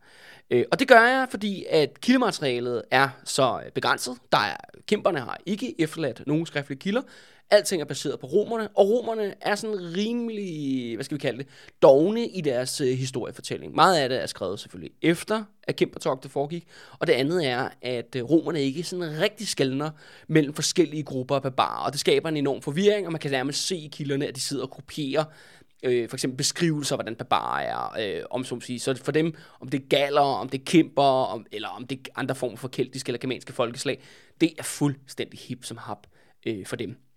Øh, 0.52 0.66
og 0.72 0.80
det 0.80 0.88
gør 0.88 1.02
jeg, 1.02 1.28
fordi 1.30 1.66
at 1.70 2.02
kildematerialet 2.02 2.84
er 2.92 3.10
så 3.24 3.62
øh, 3.66 3.72
begrænset. 3.72 4.18
Der 4.32 4.38
er, 4.38 4.56
kæmperne 4.88 5.20
har 5.20 5.38
ikke 5.46 5.82
efterladt 5.82 6.28
nogen 6.28 6.46
skriftlige 6.46 6.80
kilder. 6.80 7.02
Alting 7.52 7.82
er 7.82 7.86
baseret 7.86 8.20
på 8.20 8.28
romerne, 8.28 8.68
og 8.68 8.90
romerne 8.90 9.34
er 9.42 9.56
sådan 9.56 9.96
rimelig, 9.98 10.96
hvad 10.96 11.06
skal 11.06 11.18
vi 11.18 11.22
kalde 11.22 11.38
det, 11.38 11.48
dogne 11.82 12.28
i 12.28 12.42
deres 12.42 12.82
øh, 12.82 12.98
historiefortælling. 12.98 13.76
Meget 13.76 13.98
af 13.98 14.10
det 14.10 14.22
er 14.22 14.26
skrevet 14.26 14.60
selvfølgelig 14.60 14.92
efter, 15.02 15.44
at 15.64 15.76
kæmpertogtet 15.76 16.32
foregik, 16.32 16.68
og 17.00 17.08
det 17.08 17.14
andet 17.14 17.48
er, 17.48 17.70
at 17.82 18.16
øh, 18.16 18.24
romerne 18.24 18.62
ikke 18.62 18.84
sådan 18.84 19.20
rigtig 19.20 19.48
skældner 19.48 19.90
mellem 20.28 20.54
forskellige 20.54 21.04
grupper 21.04 21.36
af 21.36 21.42
barbarer, 21.42 21.86
og 21.86 21.92
det 21.92 22.00
skaber 22.00 22.30
en 22.30 22.38
enorm 22.38 22.62
forvirring, 22.62 23.06
og 23.06 23.12
man 23.12 23.22
kan 23.22 23.32
nærmest 23.32 23.68
se 23.68 23.78
i 23.78 23.90
kilderne, 23.92 24.28
at 24.28 24.36
de 24.36 24.42
sidder 24.42 24.64
og 24.64 24.72
kopierer 24.72 25.24
øh, 25.84 26.10
for 26.10 26.16
eksempel 26.16 26.38
beskrivelser, 26.38 26.96
hvordan 26.96 27.16
barbarer 27.16 27.62
er, 27.64 28.18
øh, 28.18 28.24
om 28.30 28.44
som 28.44 28.62
sige. 28.62 28.80
Så 28.80 28.96
for 29.04 29.12
dem, 29.12 29.34
om 29.60 29.68
det 29.68 29.82
er 29.82 29.88
galler, 29.88 30.22
om 30.22 30.50
det 30.50 30.60
er 30.60 30.66
kæmper, 30.66 31.04
om, 31.04 31.46
eller 31.52 31.68
om 31.68 31.88
det 31.88 31.98
er 32.08 32.12
andre 32.20 32.36
former 32.36 32.58
for 32.58 32.68
keltiske 32.68 33.10
eller 33.10 33.20
germanske 33.20 33.54
folkeslag, 33.54 34.02
det 34.42 34.54
er 34.58 34.64
fuldstændig 34.64 35.40
hip 35.40 35.66
som 35.66 35.78
hap 35.78 36.08
øh, 36.46 36.66
for 36.66 36.76
dem. 36.76 37.09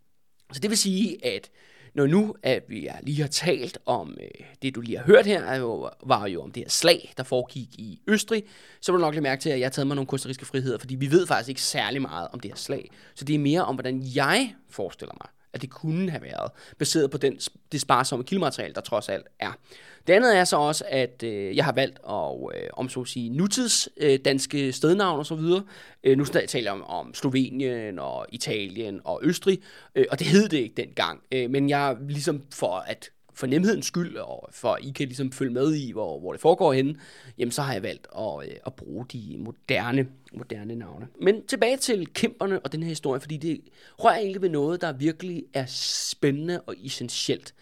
Så 0.52 0.61
det 0.61 0.71
vil 0.71 0.78
sige, 0.78 1.26
at 1.26 1.50
når 1.94 2.06
nu 2.06 2.35
at 2.42 2.62
vi 2.68 2.88
lige 3.02 3.21
har 3.21 3.28
talt 3.28 3.78
om 3.87 4.16
øh, 4.21 4.47
det, 4.62 4.75
du 4.75 4.80
lige 4.80 4.99
har 4.99 5.04
hørt 5.04 5.26
her, 5.26 5.42
er 5.42 5.56
jo, 5.56 5.90
var 6.06 6.26
jo 6.26 6.42
om 6.42 6.52
det 6.52 6.62
her 6.62 6.71
slag, 6.71 7.12
der 7.16 7.23
foregik 7.23 7.68
i 7.78 8.00
Østrig, 8.09 8.44
så 8.80 8.92
vil 8.92 8.99
du 8.99 9.04
nok 9.04 9.14
lige 9.14 9.23
mærke 9.23 9.42
til, 9.42 9.50
at 9.50 9.59
jeg 9.59 9.66
har 9.66 9.71
taget 9.71 9.87
mig 9.87 9.94
nogle 9.94 10.06
kunstneriske 10.06 10.47
friheder, 10.47 10.78
fordi 10.78 10.94
vi 10.94 11.11
ved 11.11 11.26
faktisk 11.26 11.49
ikke 11.49 11.62
særlig 11.62 12.02
meget 12.02 12.28
om 12.32 12.40
det 12.40 12.50
her 12.50 12.56
slag. 12.56 12.90
Så 13.14 13.25
det 13.25 13.35
er 13.35 13.38
mere 13.38 13.64
om, 13.64 13.75
hvordan 13.75 14.02
jeg 14.14 14.54
forestiller 14.71 15.14
mig, 15.21 15.30
at 15.54 15.62
det 15.62 15.71
kunne 15.71 16.11
have 16.11 16.23
været, 16.23 16.50
baseret 16.78 17.11
på 17.11 17.18
den, 17.18 17.38
det 17.73 17.80
sparsomme 17.80 18.25
kildemateriale, 18.25 18.75
der 18.75 18.80
trods 18.80 19.09
alt 19.09 19.26
er. 19.38 19.52
Det 20.06 20.12
andet 20.12 20.37
er 20.37 20.44
så 20.44 20.56
også, 20.56 20.85
at 20.88 21.23
øh, 21.23 21.56
jeg 21.56 21.64
har 21.64 21.73
valgt 21.73 21.99
at, 22.09 22.62
øh, 22.62 22.68
om 22.73 22.88
så 22.88 23.00
at 23.00 23.09
sige, 23.09 23.30
nutids 23.30 23.88
øh, 23.97 24.18
danske 24.25 24.73
stednavn 24.73 25.18
og 25.18 25.26
så 25.26 25.35
videre. 25.35 25.62
Øh, 26.04 26.18
nu 26.18 26.25
taler 26.25 26.73
jeg 26.73 26.73
om, 26.73 26.85
om 26.85 27.14
Slovenien 27.14 27.99
og 27.99 28.26
Italien 28.28 29.00
og 29.04 29.21
Østrig, 29.23 29.62
øh, 29.94 30.04
og 30.11 30.18
det 30.18 30.26
hed 30.26 30.49
det 30.49 30.59
ikke 30.59 30.75
dengang. 30.76 31.21
Øh, 31.32 31.50
men 31.50 31.68
jeg 31.68 31.97
ligesom 32.09 32.42
for 32.52 32.76
at 32.76 33.11
for 33.34 33.46
nemhedens 33.46 33.86
skyld, 33.86 34.16
og 34.16 34.48
for 34.52 34.68
at 34.68 34.84
I 34.84 34.90
kan 34.90 35.06
ligesom 35.06 35.32
følge 35.32 35.52
med 35.52 35.74
i, 35.74 35.92
hvor, 35.92 36.20
hvor 36.20 36.32
det 36.32 36.40
foregår 36.40 36.72
henne, 36.72 36.94
jamen 37.38 37.52
så 37.52 37.62
har 37.62 37.72
jeg 37.72 37.82
valgt 37.82 38.06
at, 38.18 38.48
øh, 38.48 38.56
at 38.66 38.74
bruge 38.74 39.06
de 39.12 39.36
moderne, 39.38 40.06
moderne 40.32 40.74
navne. 40.74 41.08
Men 41.20 41.46
tilbage 41.46 41.76
til 41.76 42.06
kæmperne 42.12 42.60
og 42.60 42.72
den 42.72 42.82
her 42.82 42.88
historie, 42.88 43.20
fordi 43.20 43.36
det 43.36 43.60
rører 43.98 44.16
egentlig 44.16 44.42
ved 44.42 44.48
noget, 44.48 44.80
der 44.80 44.92
virkelig 44.92 45.44
er 45.54 45.64
spændende 45.66 46.60
og 46.60 46.74
essentielt. 46.84 47.54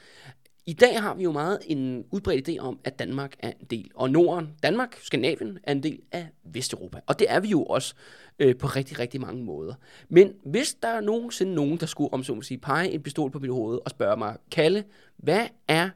I 0.67 0.73
dag 0.73 1.03
har 1.03 1.15
vi 1.15 1.23
jo 1.23 1.33
meget 1.33 1.59
en 1.67 2.05
udbredt 2.11 2.49
idé 2.49 2.59
om, 2.59 2.79
at 2.85 2.99
Danmark 2.99 3.37
er 3.39 3.53
en 3.61 3.67
del, 3.71 3.91
og 3.95 4.11
Norden, 4.11 4.49
Danmark, 4.63 4.99
Skandinavien, 5.03 5.59
er 5.63 5.73
en 5.73 5.83
del 5.83 6.01
af 6.13 6.29
Vesteuropa. 6.45 7.01
Og 7.07 7.19
det 7.19 7.27
er 7.31 7.41
vi 7.41 7.49
jo 7.49 7.65
også 7.65 7.95
øh, 8.39 8.57
på 8.57 8.67
rigtig, 8.67 8.99
rigtig 8.99 9.21
mange 9.21 9.45
måder. 9.45 9.75
Men 10.09 10.33
hvis 10.45 10.75
der 10.75 10.89
er 10.89 11.01
nogensinde 11.01 11.55
nogen, 11.55 11.77
der 11.77 11.87
skulle, 11.87 12.13
om 12.13 12.25
så 12.25 12.35
må 12.35 12.43
sige, 12.43 12.59
pege 12.59 12.91
en 12.91 13.03
pistol 13.03 13.31
på 13.31 13.39
mit 13.39 13.51
hoved 13.51 13.79
og 13.85 13.91
spørge 13.91 14.17
mig, 14.17 14.37
Kalle, 14.51 14.85
hvad 15.17 15.47
er 15.69 15.91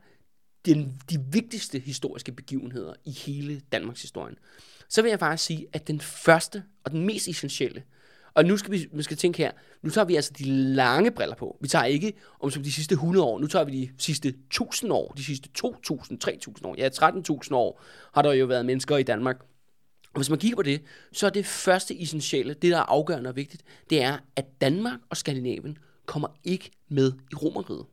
den, 0.67 1.01
de 1.11 1.19
vigtigste 1.33 1.79
historiske 1.79 2.33
begivenheder 2.33 2.93
i 3.05 3.11
hele 3.11 3.61
Danmarks 3.73 4.03
historien? 4.03 4.39
Så 4.89 5.03
vil 5.03 5.09
jeg 5.09 5.19
faktisk 5.19 5.45
sige, 5.45 5.67
at 5.73 5.89
den 5.89 6.01
første 6.01 6.63
og 6.85 6.91
den 6.91 7.07
mest 7.07 7.29
essentielle, 7.29 7.83
og 8.35 8.45
nu 8.45 8.57
skal 8.57 8.73
vi, 8.73 8.87
vi 8.93 9.03
skal 9.03 9.17
tænke 9.17 9.39
her, 9.39 9.51
nu 9.83 9.91
tager 9.91 10.05
vi 10.05 10.17
altså 10.17 10.33
de 10.39 10.45
lange 10.45 11.11
briller 11.11 11.37
på. 11.37 11.57
Vi 11.61 11.69
tager 11.69 11.85
ikke 11.85 12.13
om 12.41 12.51
som 12.51 12.63
de 12.63 12.73
sidste 12.73 12.93
100 12.93 13.27
år, 13.27 13.39
nu 13.39 13.47
tager 13.47 13.65
vi 13.65 13.73
de 13.73 13.91
sidste 13.99 14.29
1000 14.29 14.93
år, 14.93 15.13
de 15.17 15.25
sidste 15.25 15.49
2000, 15.49 16.19
3000 16.19 16.67
år, 16.67 16.75
ja 16.79 16.89
13.000 16.89 17.55
år 17.55 17.83
har 18.15 18.23
der 18.23 18.33
jo 18.33 18.47
været 18.47 18.67
mennesker 18.67 18.97
i 18.97 19.03
Danmark. 19.03 19.37
Og 20.15 20.19
hvis 20.19 20.31
man 20.31 20.39
kigger 20.39 20.57
på 20.57 20.63
det, 20.63 20.83
så 21.13 21.27
er 21.27 21.31
det 21.31 21.47
første 21.47 22.03
essentielle, 22.03 22.55
det 22.55 22.71
der 22.71 22.79
er 22.79 22.91
afgørende 22.91 23.31
og 23.31 23.37
vigtigt, 23.37 23.63
det 23.91 24.03
er, 24.03 24.19
at 24.37 24.61
Danmark 24.61 25.01
og 25.11 25.17
Skandinavien 25.17 25.79
kommer 26.07 26.29
ikke 26.45 26.71
med 26.89 27.13
i 27.33 27.35
Romeriet. 27.35 27.87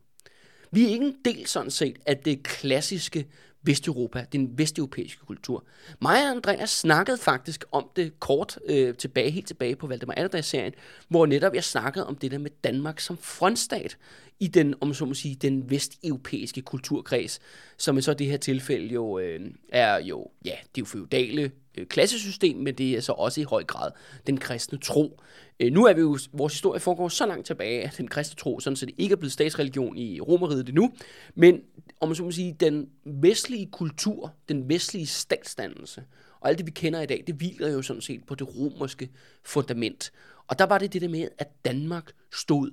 Vi 0.70 0.84
er 0.84 0.88
ikke 0.88 1.04
en 1.04 1.16
del 1.24 1.46
sådan 1.46 1.70
set 1.70 1.98
af 2.06 2.16
det 2.16 2.42
klassiske 2.42 3.26
Vesteuropa, 3.62 4.26
den 4.32 4.58
vesteuropæiske 4.58 5.26
kultur. 5.26 5.64
Mig 6.00 6.24
og 6.24 6.30
Andreas 6.30 6.70
snakkede 6.70 7.18
faktisk 7.18 7.64
om 7.72 7.88
det 7.96 8.20
kort 8.20 8.58
øh, 8.66 8.94
tilbage, 8.94 9.30
helt 9.30 9.46
tilbage 9.46 9.76
på 9.76 9.86
Valdemar 9.86 10.14
Atterdag-serien, 10.14 10.72
hvor 11.08 11.26
netop 11.26 11.54
jeg 11.54 11.64
snakkede 11.64 12.06
om 12.06 12.16
det 12.16 12.30
der 12.30 12.38
med 12.38 12.50
Danmark 12.64 13.00
som 13.00 13.18
frontstat 13.18 13.96
i 14.42 14.46
den, 14.46 14.74
om 14.80 14.94
så 14.94 15.04
må 15.04 15.14
sige, 15.14 15.34
den 15.34 15.70
vesteuropæiske 15.70 16.62
kulturkreds, 16.62 17.40
som 17.76 17.98
i 17.98 18.02
så 18.02 18.14
det 18.14 18.26
her 18.26 18.36
tilfælde 18.36 18.94
jo 18.94 19.18
øh, 19.18 19.40
er 19.68 19.98
jo, 19.98 20.30
ja, 20.44 20.50
det 20.50 20.54
er 20.54 20.78
jo 20.78 20.84
feudale 20.84 21.50
øh, 21.78 21.86
klassesystem, 21.86 22.56
men 22.56 22.74
det 22.74 22.96
er 22.96 23.00
så 23.00 23.12
også 23.12 23.40
i 23.40 23.44
høj 23.44 23.64
grad 23.64 23.90
den 24.26 24.38
kristne 24.38 24.78
tro. 24.78 25.20
Øh, 25.60 25.72
nu 25.72 25.84
er 25.84 25.92
vi 25.92 26.00
jo, 26.00 26.18
vores 26.32 26.52
historie 26.52 26.80
foregår 26.80 27.08
så 27.08 27.26
langt 27.26 27.46
tilbage, 27.46 27.82
at 27.82 27.94
den 27.98 28.08
kristne 28.08 28.36
tro 28.36 28.60
sådan 28.60 28.76
set 28.76 28.90
ikke 28.98 29.12
er 29.12 29.16
blevet 29.16 29.32
statsreligion 29.32 29.96
i 29.96 30.20
Romeriet 30.20 30.68
endnu, 30.68 30.92
men 31.34 31.60
om 32.00 32.08
man 32.08 32.16
så 32.16 32.22
må 32.22 32.30
sige, 32.30 32.56
den 32.60 32.88
vestlige 33.04 33.66
kultur, 33.66 34.34
den 34.48 34.68
vestlige 34.68 35.06
statsdannelse, 35.06 36.04
og 36.40 36.48
alt 36.48 36.58
det, 36.58 36.66
vi 36.66 36.70
kender 36.70 37.00
i 37.00 37.06
dag, 37.06 37.24
det 37.26 37.34
hviler 37.34 37.68
jo 37.68 37.82
sådan 37.82 38.02
set 38.02 38.24
på 38.26 38.34
det 38.34 38.48
romerske 38.58 39.10
fundament. 39.44 40.12
Og 40.46 40.58
der 40.58 40.64
var 40.66 40.78
det 40.78 40.92
det 40.92 41.02
der 41.02 41.08
med, 41.08 41.28
at 41.38 41.48
Danmark 41.64 42.12
stod 42.32 42.70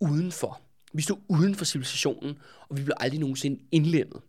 udenfor. 0.00 0.65
Vi 0.96 1.02
stod 1.02 1.16
uden 1.28 1.54
for 1.54 1.64
civilisationen, 1.64 2.38
og 2.68 2.76
vi 2.76 2.82
blev 2.82 2.94
aldrig 3.00 3.20
nogensinde 3.20 3.60
indlemmet. 3.72 4.20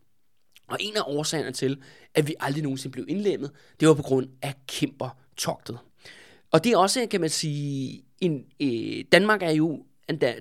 Og 0.68 0.78
en 0.80 0.98
af 0.98 1.02
årsagerne 1.06 1.52
til, 1.52 1.82
at 2.14 2.28
vi 2.28 2.36
aldrig 2.40 2.64
nogensinde 2.64 2.92
blev 2.92 3.06
indlemmet, 3.10 3.52
det 3.80 3.88
var 3.88 3.94
på 3.94 4.02
grund 4.02 4.28
af 4.42 4.54
kæmpertogtet. 4.68 5.78
Og 6.52 6.64
det 6.64 6.72
er 6.72 6.78
også, 6.78 7.08
kan 7.12 7.22
man 7.22 7.30
sige, 7.30 8.04
en, 8.22 8.46
øh, 8.62 9.06
Danmark 9.12 9.44
er 9.44 9.52
jo 9.52 9.84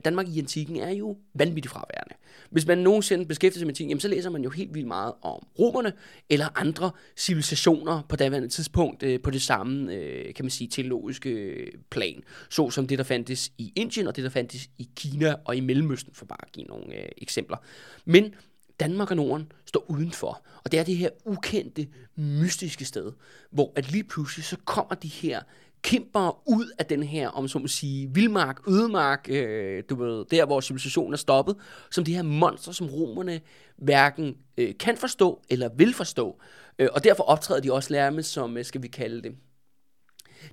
Danmark 0.04 0.28
i 0.28 0.38
antikken 0.38 0.76
er 0.76 0.90
jo 0.90 1.16
vanvittigt 1.34 1.72
fraværende. 1.72 2.14
Hvis 2.56 2.66
man 2.66 2.78
nogensinde 2.78 3.26
beskæftiger 3.26 3.60
sig 3.60 3.66
med 3.66 3.74
ting, 3.74 3.90
jamen, 3.90 4.00
så 4.00 4.08
læser 4.08 4.30
man 4.30 4.42
jo 4.42 4.50
helt 4.50 4.74
vildt 4.74 4.86
meget 4.86 5.12
om 5.22 5.46
romerne 5.58 5.92
eller 6.30 6.60
andre 6.60 6.90
civilisationer 7.16 8.02
på 8.08 8.16
daværende 8.16 8.48
tidspunkt 8.48 9.02
øh, 9.02 9.20
på 9.22 9.30
det 9.30 9.42
samme, 9.42 9.94
øh, 9.94 10.34
kan 10.34 10.44
man 10.44 10.50
sige, 10.50 10.68
teologiske 10.68 11.54
plan. 11.90 12.22
Så 12.50 12.70
som 12.70 12.86
det, 12.86 12.98
der 12.98 13.04
fandtes 13.04 13.52
i 13.58 13.72
Indien 13.76 14.06
og 14.06 14.16
det, 14.16 14.24
der 14.24 14.30
fandtes 14.30 14.68
i 14.78 14.88
Kina 14.96 15.34
og 15.44 15.56
i 15.56 15.60
Mellemøsten, 15.60 16.14
for 16.14 16.26
bare 16.26 16.38
at 16.42 16.52
give 16.52 16.66
nogle 16.66 16.94
øh, 16.94 17.08
eksempler. 17.18 17.56
Men 18.04 18.34
Danmark 18.80 19.10
og 19.10 19.16
Norden 19.16 19.52
står 19.66 19.84
udenfor. 19.88 20.46
Og 20.64 20.72
det 20.72 20.80
er 20.80 20.84
det 20.84 20.96
her 20.96 21.10
ukendte, 21.24 21.86
mystiske 22.16 22.84
sted, 22.84 23.12
hvor 23.50 23.72
at 23.76 23.92
lige 23.92 24.04
pludselig 24.04 24.44
så 24.44 24.56
kommer 24.64 24.94
de 24.94 25.08
her 25.08 25.40
kæmper 25.86 26.42
ud 26.48 26.66
af 26.78 26.86
den 26.86 27.02
her, 27.02 27.28
om 27.28 27.48
så 27.48 27.58
må 27.58 27.66
sige, 27.66 28.10
vildmark, 28.14 28.68
ødemark, 28.68 29.26
øh, 29.30 29.82
du 29.90 29.94
ved, 29.94 30.24
der 30.30 30.46
hvor 30.46 30.60
civilisationen 30.60 31.12
er 31.12 31.16
stoppet, 31.16 31.56
som 31.90 32.04
de 32.04 32.14
her 32.14 32.22
monster, 32.22 32.72
som 32.72 32.86
romerne 32.86 33.40
hverken 33.76 34.36
øh, 34.56 34.74
kan 34.80 34.96
forstå 34.96 35.40
eller 35.50 35.68
vil 35.76 35.94
forstå. 35.94 36.40
Øh, 36.78 36.88
og 36.92 37.04
derfor 37.04 37.24
optræder 37.24 37.60
de 37.60 37.72
også 37.72 37.92
lærme 37.92 38.22
som, 38.22 38.56
øh, 38.56 38.64
skal 38.64 38.82
vi 38.82 38.88
kalde 38.88 39.22
det, 39.22 39.34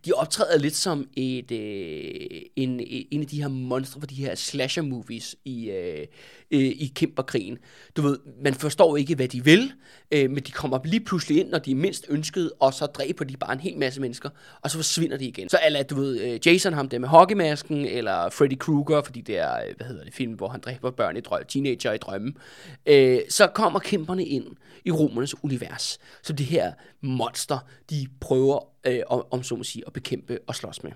de 0.06 0.12
optræder 0.12 0.58
lidt 0.58 0.76
som 0.76 1.08
et, 1.18 1.52
øh, 1.52 2.42
en, 2.56 2.80
en 3.12 3.22
af 3.22 3.28
de 3.28 3.42
her 3.42 3.48
monstre 3.48 4.00
for 4.00 4.08
de 4.08 4.16
her 4.16 4.36
slasher 4.36 4.84
movies 4.84 5.36
i, 5.46 5.70
øh, 5.70 6.08
øh, 6.52 6.62
i 6.62 6.92
Kimberkrigen. 6.96 7.58
Du 7.98 8.02
ved, 8.02 8.18
man 8.44 8.54
forstår 8.54 8.98
ikke, 8.98 9.16
hvad 9.16 9.28
de 9.28 9.44
vil, 9.44 9.72
øh, 10.12 10.30
men 10.30 10.44
de 10.44 10.52
kommer 10.52 10.80
lige 10.86 11.04
pludselig 11.06 11.40
ind, 11.40 11.50
når 11.50 11.60
de 11.60 11.72
er 11.72 11.76
mindst 11.76 12.06
ønsket, 12.10 12.52
og 12.60 12.74
så 12.74 12.86
dræber 12.86 13.26
de 13.26 13.38
bare 13.38 13.54
en 13.54 13.60
hel 13.60 13.78
masse 13.78 14.02
mennesker, 14.02 14.30
og 14.62 14.72
så 14.72 14.78
forsvinder 14.78 15.18
de 15.18 15.26
igen. 15.26 15.50
Så 15.50 15.60
eller 15.66 15.84
du 15.84 15.96
ved, 15.96 16.22
øh, 16.22 16.48
Jason 16.48 16.74
ham 16.74 16.90
der 16.90 17.00
med 17.00 17.10
hockeymasken, 17.10 17.86
eller 17.86 18.30
Freddy 18.30 18.58
Krueger, 18.58 19.02
fordi 19.02 19.22
det 19.22 19.38
er, 19.38 19.56
øh, 19.56 19.76
hvad 19.78 19.88
hedder 19.88 20.04
det, 20.04 20.14
film, 20.14 20.34
hvor 20.34 20.48
han 20.48 20.60
dræber 20.60 20.92
børn 20.92 21.18
i 21.18 21.22
drøm, 21.22 21.44
teenager 21.48 21.94
i 21.94 21.98
drømme. 21.98 22.34
Øh, 22.86 23.20
så 23.30 23.48
kommer 23.48 23.80
kæmperne 23.80 24.26
ind 24.26 24.46
i 24.86 24.92
romernes 24.92 25.44
univers, 25.44 26.00
så 26.24 26.34
det 26.34 26.46
her 26.46 26.74
monster, 27.02 27.60
de 27.90 28.08
prøver 28.22 28.73
øh, 28.88 29.00
om, 29.08 29.26
om 29.32 29.44
så 29.44 29.56
må 29.56 29.64
sige, 29.64 29.84
at 29.88 29.94
bekæmpe 29.94 30.40
og 30.48 30.56
slås 30.56 30.84
med. 30.84 30.92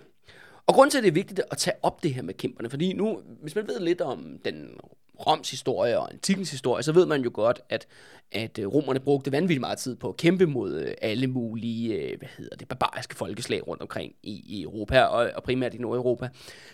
Og 0.68 0.74
grund 0.74 0.92
til, 0.92 0.98
at 0.98 1.04
det 1.04 1.10
er 1.10 1.14
vigtigt 1.14 1.42
at 1.52 1.58
tage 1.58 1.76
op 1.82 2.04
det 2.04 2.14
her 2.14 2.22
med 2.22 2.34
kæmperne, 2.34 2.70
fordi 2.70 2.94
nu, 2.94 3.22
hvis 3.42 3.56
man 3.56 3.68
ved 3.68 3.80
lidt 3.80 4.02
om 4.02 4.40
den 4.46 4.80
Roms 5.28 5.52
historie 5.52 6.00
og 6.00 6.14
antikens 6.14 6.52
historie, 6.52 6.84
så 6.84 6.92
ved 6.92 7.06
man 7.06 7.22
jo 7.22 7.32
godt, 7.34 7.62
at, 7.70 7.88
at 8.32 8.60
øh, 8.60 8.68
romerne 8.68 9.00
brugte 9.00 9.32
vanvittigt 9.32 9.60
meget 9.60 9.78
tid 9.78 9.96
på 9.96 10.10
at 10.10 10.18
kæmpe 10.18 10.46
mod 10.46 10.82
øh, 10.82 10.94
alle 11.02 11.28
mulige, 11.28 11.96
øh, 11.96 12.18
hvad 12.18 12.30
hedder 12.38 12.56
det, 12.56 12.68
barbariske 12.68 13.16
folkeslag 13.16 13.68
rundt 13.68 13.82
omkring 13.82 14.14
i, 14.24 14.44
i 14.46 14.64
Europa, 14.64 15.02
og, 15.02 15.32
og 15.36 15.44
primært 15.44 15.74
i 15.74 15.78
Nordeuropa. 15.78 16.30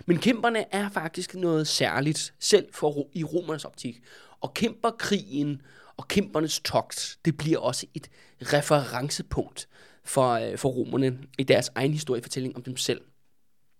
Men 0.05 0.17
kæmperne 0.17 0.65
er 0.75 0.89
faktisk 0.89 1.35
noget 1.35 1.67
særligt, 1.67 2.33
selv 2.39 2.67
for 2.73 3.07
i 3.13 3.23
romernes 3.23 3.65
optik. 3.65 4.01
Og 4.41 4.53
kæmperkrigen 4.53 5.61
og 5.97 6.07
kæmpernes 6.07 6.59
togt, 6.59 7.17
det 7.25 7.37
bliver 7.37 7.59
også 7.59 7.85
et 7.93 8.09
referencepunkt 8.41 9.67
for, 10.05 10.31
øh, 10.31 10.57
for 10.57 10.69
romerne 10.69 11.19
i 11.37 11.43
deres 11.43 11.71
egen 11.75 11.91
historiefortælling 11.91 12.55
om 12.55 12.63
dem 12.63 12.77
selv. 12.77 13.01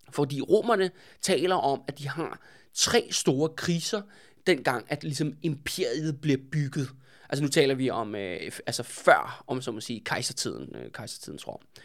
Fordi 0.09 0.41
romerne 0.41 0.91
taler 1.21 1.55
om, 1.55 1.81
at 1.87 1.99
de 1.99 2.07
har 2.09 2.41
tre 2.73 3.07
store 3.11 3.49
kriser, 3.49 4.01
dengang 4.47 4.85
at 4.89 5.03
ligesom 5.03 5.33
imperiet 5.41 6.21
bliver 6.21 6.39
bygget. 6.51 6.89
Altså 7.29 7.43
nu 7.43 7.49
taler 7.49 7.75
vi 7.75 7.89
om, 7.89 8.15
øh, 8.15 8.51
altså 8.65 8.83
før, 8.83 9.43
om 9.47 9.61
så 9.61 9.71
må 9.71 9.81
sige, 9.81 9.99
kejsertiden, 10.05 10.75
øh, 10.75 10.91
kejsertidens 10.91 11.47
Rom. 11.47 11.59
Øh, 11.77 11.83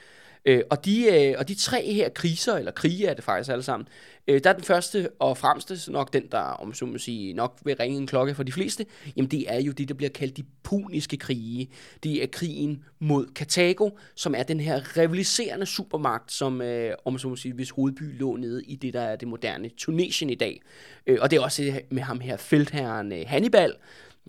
Øh, 0.48 0.62
og, 0.70 0.84
de, 0.84 1.04
øh, 1.04 1.34
og 1.38 1.48
de 1.48 1.54
tre 1.54 1.92
her 1.92 2.08
kriser, 2.08 2.56
eller 2.56 2.70
krige 2.70 3.06
er 3.06 3.14
det 3.14 3.24
faktisk 3.24 3.50
alle 3.50 3.62
sammen, 3.62 3.88
øh, 4.28 4.40
der 4.44 4.50
er 4.50 4.54
den 4.54 4.64
første 4.64 5.08
og 5.18 5.38
fremmeste, 5.38 5.92
nok 5.92 6.12
den, 6.12 6.22
der 6.32 6.38
om 6.38 6.74
så 6.74 6.86
må 6.86 6.98
sige, 6.98 7.32
nok 7.32 7.58
vil 7.64 7.76
ringe 7.76 7.98
en 7.98 8.06
klokke 8.06 8.34
for 8.34 8.42
de 8.42 8.52
fleste, 8.52 8.86
jamen 9.16 9.30
det 9.30 9.44
er 9.48 9.60
jo 9.60 9.72
det, 9.72 9.88
der 9.88 9.94
bliver 9.94 10.10
kaldt 10.10 10.36
de 10.36 10.44
puniske 10.62 11.16
krige. 11.16 11.70
Det 12.02 12.22
er 12.22 12.26
krigen 12.26 12.84
mod 12.98 13.26
Karthago, 13.34 13.90
som 14.14 14.34
er 14.34 14.42
den 14.42 14.60
her 14.60 14.96
rivaliserende 14.96 15.66
supermagt, 15.66 16.32
som 16.32 16.62
øh, 16.62 16.94
om 17.04 17.18
så 17.18 17.28
må 17.28 17.36
sige, 17.36 17.54
hvis 17.54 17.70
hovedby 17.70 18.18
lå 18.18 18.36
nede 18.36 18.64
i 18.64 18.76
det, 18.76 18.94
der 18.94 19.00
er 19.00 19.16
det 19.16 19.28
moderne 19.28 19.68
Tunesien 19.76 20.30
i 20.30 20.34
dag. 20.34 20.60
Øh, 21.06 21.18
og 21.20 21.30
det 21.30 21.36
er 21.36 21.40
også 21.40 21.80
med 21.90 22.02
ham 22.02 22.20
her, 22.20 22.36
feltherren 22.36 23.12
øh, 23.12 23.24
Hannibal, 23.26 23.74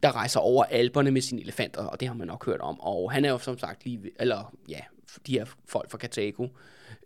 der 0.04 0.16
rejser 0.16 0.40
over 0.40 0.64
alberne 0.64 1.12
med 1.12 1.22
sine 1.22 1.42
elefanter, 1.42 1.86
og 1.86 2.00
det 2.00 2.08
har 2.08 2.16
man 2.16 2.28
nok 2.28 2.46
hørt 2.46 2.60
om. 2.60 2.80
Og 2.80 3.12
han 3.12 3.26
er 3.26 3.30
jo 3.30 3.38
som 3.38 3.58
sagt 3.58 3.86
lige, 3.86 4.00
eller 4.20 4.54
ja, 4.70 4.80
de 5.28 5.34
her 5.34 5.46
folk 5.68 5.92
fra 5.92 5.98
Karthago, 5.98 6.48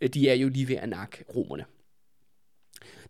øh, 0.02 0.10
de 0.10 0.30
er 0.30 0.34
jo 0.34 0.50
lige 0.50 0.68
ved 0.68 0.76
at 0.76 0.90
nakke 0.90 1.24
romerne. 1.36 1.66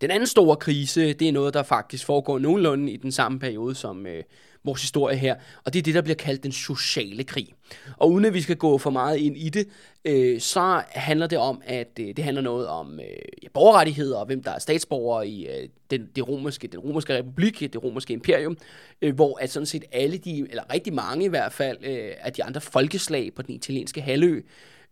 Den 0.02 0.12
anden 0.12 0.28
store 0.28 0.56
krise, 0.56 1.14
det 1.14 1.28
er 1.28 1.32
noget, 1.32 1.54
der 1.54 1.64
faktisk 1.64 2.06
foregår 2.06 2.40
nogenlunde 2.40 2.92
i 2.92 2.98
den 2.98 3.12
samme 3.12 3.40
periode 3.40 3.76
som 3.76 4.08
øh, 4.08 4.24
vores 4.66 4.82
historie 4.82 5.18
her, 5.18 5.36
og 5.64 5.74
det 5.74 5.80
er 5.80 5.84
det, 5.84 5.94
der 5.96 6.02
bliver 6.02 6.16
kaldt 6.16 6.44
den 6.44 6.52
sociale 6.52 7.24
krig. 7.24 7.54
Og 7.98 8.12
uden 8.12 8.26
at 8.26 8.34
vi 8.34 8.42
skal 8.42 8.56
gå 8.56 8.78
for 8.78 8.90
meget 8.90 9.18
ind 9.18 9.38
i 9.38 9.50
det, 9.50 9.68
øh, 10.06 10.40
så 10.40 10.84
handler 10.90 11.28
det 11.28 11.38
om, 11.38 11.62
at 11.66 12.00
øh, 12.00 12.08
det 12.08 12.24
handler 12.24 12.42
noget 12.42 12.68
om 12.68 13.00
øh, 13.00 13.06
ja, 13.44 13.48
borgerrettigheder, 13.54 14.18
og 14.18 14.26
hvem 14.26 14.44
der 14.44 14.52
er 14.52 14.60
statsborgere 14.60 15.28
i 15.28 15.48
øh, 15.48 15.70
den, 15.92 16.10
det 16.16 16.28
romerske, 16.28 16.68
den 16.68 16.80
romerske 16.80 17.18
republik, 17.18 17.60
det 17.60 17.84
romerske 17.84 18.14
imperium, 18.14 18.58
øh, 19.02 19.16
hvor 19.16 19.40
at 19.42 19.52
sådan 19.52 19.66
set 19.66 19.84
alle 19.92 20.18
de, 20.18 20.40
eller 20.50 20.74
rigtig 20.74 20.94
mange 20.94 21.26
i 21.26 21.30
hvert 21.30 21.54
fald, 21.54 21.78
øh, 21.82 22.12
af 22.20 22.34
de 22.34 22.44
andre 22.44 22.62
folkeslag 22.62 23.34
på 23.36 23.42
den 23.42 23.56
italienske 23.56 24.02
halvø, 24.02 24.42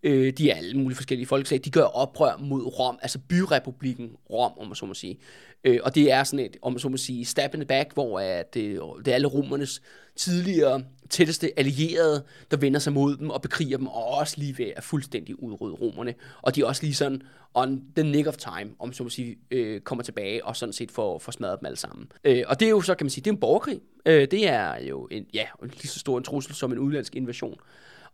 øh, 0.04 0.34
de 0.34 0.50
er 0.50 0.56
alle 0.56 0.78
mulige 0.78 0.96
forskellige 0.96 1.28
folkeslag, 1.28 1.60
de 1.66 1.72
gør 1.72 1.84
oprør 1.84 2.38
mod 2.38 2.80
Rom, 2.80 3.00
altså 3.02 3.20
byrepublikken 3.20 4.12
Rom, 4.30 4.52
om 4.58 4.68
man 4.68 4.76
så 4.76 4.86
må 4.86 4.94
sige. 4.94 5.20
Øh, 5.64 5.80
og 5.84 5.96
det 5.96 6.12
er 6.12 6.24
sådan 6.24 6.46
et, 6.46 6.58
om 6.62 6.72
man 6.74 6.80
så 6.80 6.90
må 6.90 6.98
sige, 6.98 7.26
stab 7.26 7.54
in 7.54 7.60
the 7.60 7.68
back, 7.68 7.94
hvor 7.94 8.20
at 8.20 8.54
det, 8.54 8.82
det 9.06 9.12
er 9.12 9.16
alle 9.16 9.28
romernes 9.28 9.82
tidligere 10.16 10.84
tætteste 11.10 11.60
allierede, 11.60 12.24
der 12.52 12.58
vender 12.58 12.80
sig 12.80 12.94
mod 12.94 13.18
dem 13.18 13.30
og 13.30 13.42
bekriger 13.42 13.78
dem, 13.78 13.88
og 13.88 14.06
også 14.06 14.36
lige 14.38 14.58
ved 14.58 14.72
at 14.76 14.84
fuldstændig 14.84 15.44
udrydde 15.44 15.76
romerne. 15.76 16.14
Og 16.42 16.56
de 16.56 16.62
er 16.62 16.66
også 16.66 16.84
lige 16.84 16.94
sådan 16.94 17.22
on 17.54 17.82
the 17.96 18.12
nick 18.12 18.28
of 18.28 18.38
time, 18.38 18.72
om 18.80 18.94
så 18.94 19.04
må 19.04 19.10
sige, 19.10 19.38
øh, 19.52 19.82
kommer 19.82 20.04
tilbage 20.04 20.46
og 20.46 20.56
sådan 20.56 20.74
set 20.74 20.92
får, 20.92 21.20
får 21.20 21.32
smadret 21.32 21.60
dem 21.60 21.66
alle 21.66 21.78
sammen. 21.78 22.12
Øh, 22.24 22.44
og 22.48 22.60
det 22.60 22.66
er 22.66 22.70
jo 22.70 22.82
så, 22.82 22.96
kan 22.96 23.06
man 23.06 23.10
sige, 23.10 23.24
det 23.24 23.30
er 23.30 23.34
en 23.34 23.40
borgerkrig. 23.40 23.80
Øh, 24.06 24.28
det 24.32 24.48
er 24.48 24.80
jo 24.82 25.08
en, 25.12 25.26
ja, 25.34 25.46
en 25.64 25.68
lige 25.70 25.88
så 25.88 26.00
stor 26.00 26.18
en 26.18 26.24
trussel 26.24 26.56
som 26.56 26.72
en 26.72 26.80
udlandsk 26.80 27.16
invasion. 27.16 27.60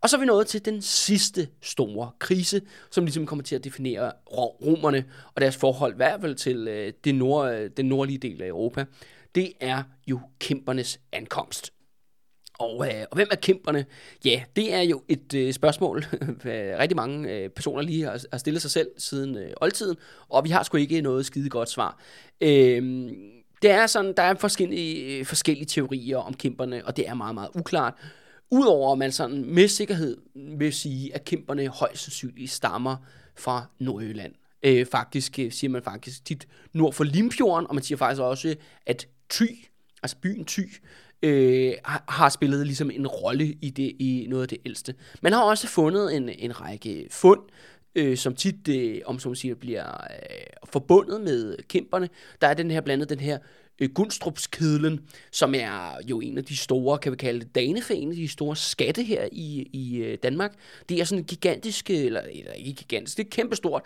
Og 0.02 0.10
så 0.10 0.16
er 0.16 0.20
vi 0.20 0.26
nået 0.26 0.48
til 0.48 0.66
den 0.66 0.82
sidste 0.82 1.48
store 1.62 2.12
krise, 2.20 2.62
som 2.92 3.06
ligesom 3.06 3.26
kommer 3.26 3.44
til 3.44 3.56
at 3.56 3.64
definere 3.64 4.12
romerne 4.32 5.06
og 5.36 5.42
deres 5.42 5.56
forhold, 5.56 5.94
i 5.94 5.96
hvert 5.96 6.22
fald 6.22 6.36
til 6.36 6.68
øh, 6.68 6.94
det 7.04 7.16
nord, 7.16 7.54
øh, 7.54 7.70
den 7.78 7.86
nordlige 7.86 8.18
del 8.18 8.42
af 8.42 8.48
Europa. 8.48 8.86
Det 9.36 9.54
er 9.60 9.84
jo 10.08 10.20
kæmpernes 10.40 11.00
ankomst. 11.12 11.74
Og, 12.60 12.88
øh, 12.88 13.06
og 13.12 13.16
hvem 13.16 13.28
er 13.32 13.36
kæmperne? 13.36 13.86
Ja, 14.26 14.44
det 14.56 14.74
er 14.74 14.82
jo 14.82 15.02
et 15.08 15.34
øh, 15.34 15.54
spørgsmål, 15.54 16.06
rigtig 16.82 16.96
mange 16.96 17.30
øh, 17.30 17.50
personer 17.50 17.82
lige 17.82 18.04
har, 18.04 18.24
har 18.32 18.38
stillet 18.38 18.62
sig 18.62 18.72
selv 18.72 18.88
siden 18.98 19.38
øh, 19.38 19.52
oldtiden, 19.62 19.98
og 20.30 20.44
vi 20.44 20.50
har 20.50 20.64
sgu 20.64 20.78
ikke 20.78 21.02
noget 21.02 21.26
skide 21.26 21.50
godt 21.50 21.70
svar. 21.70 22.02
Øh, 22.42 23.12
det 23.62 23.72
er 23.72 23.88
sådan, 23.88 24.14
der 24.18 24.24
er 24.24 24.36
forskellige, 24.36 25.20
øh, 25.20 25.26
forskellige 25.26 25.66
teorier 25.66 26.18
om 26.18 26.34
kæmperne, 26.34 26.86
og 26.86 26.98
det 26.98 27.08
er 27.08 27.14
meget, 27.14 27.36
meget 27.36 27.50
uklart. 27.56 27.94
Udover 28.52 28.92
at 28.92 28.98
man 28.98 29.12
sådan 29.12 29.46
med 29.46 29.68
sikkerhed 29.68 30.18
vil 30.58 30.74
sige, 30.74 31.16
at 31.16 31.26
kæmperne 31.26 31.68
højst 31.68 32.04
sandsynligt 32.04 32.52
stammer 32.52 32.96
fra 33.36 33.66
Nordjylland. 33.80 34.34
Øh, 34.64 34.86
faktisk 34.86 35.40
øh, 35.40 35.52
siger 35.52 35.72
man 35.72 35.84
faktisk 35.84 36.26
tit 36.26 36.48
nord 36.74 36.94
for 36.94 37.04
Limfjorden, 37.04 37.68
og 37.68 37.76
man 37.76 37.84
siger 37.84 37.98
faktisk 37.98 38.22
også, 38.22 38.56
at 38.86 39.08
Thy, 39.30 39.68
altså 40.04 40.18
byen 40.22 40.46
Thy, 40.46 40.62
øh, 41.24 41.74
har 42.10 42.30
spillet 42.30 42.66
ligesom 42.66 42.92
en 42.92 43.08
rolle 43.08 43.46
i, 43.46 43.70
det, 43.70 43.96
i 44.00 44.26
noget 44.30 44.44
af 44.44 44.48
det 44.48 44.58
ældste. 44.66 44.96
Man 45.22 45.34
har 45.34 45.44
også 45.44 45.68
fundet 45.68 46.16
en, 46.16 46.30
en 46.30 46.62
række 46.62 47.08
fund, 47.12 47.42
øh, 47.96 48.18
som 48.18 48.36
tit, 48.36 48.68
øh, 48.68 49.02
om 49.06 49.20
som 49.20 49.36
siger, 49.36 49.56
bliver 49.56 49.88
øh, 49.88 50.46
forbundet 50.66 51.22
med 51.22 51.58
kæmperne. 51.68 52.10
Der 52.42 52.48
er 52.48 52.54
den 52.54 52.72
her 52.72 52.82
blandet 52.82 53.10
den 53.10 53.20
her 53.20 53.38
øh, 53.80 53.90
Gunstrupskedlen, 53.90 55.00
som 55.32 55.56
er 55.56 55.98
jo 56.10 56.20
en 56.20 56.38
af 56.38 56.46
de 56.46 56.58
store, 56.58 56.98
kan 56.98 57.12
vi 57.12 57.18
kalde 57.18 57.40
det, 57.40 57.56
danefæne, 57.56 58.16
de 58.16 58.28
store 58.28 58.56
skatte 58.56 59.04
her 59.04 59.28
i, 59.32 59.70
i 59.74 59.98
øh, 59.98 60.18
Danmark. 60.24 60.54
Det 60.90 61.00
er 61.00 61.04
sådan 61.04 61.20
en 61.20 61.26
gigantisk, 61.26 61.90
øh, 61.90 61.98
eller, 61.98 62.22
eller 62.22 62.54
ikke 62.54 62.74
gigantisk, 62.74 63.18
det 63.18 63.26
er 63.26 63.30
kæmpestort 63.30 63.82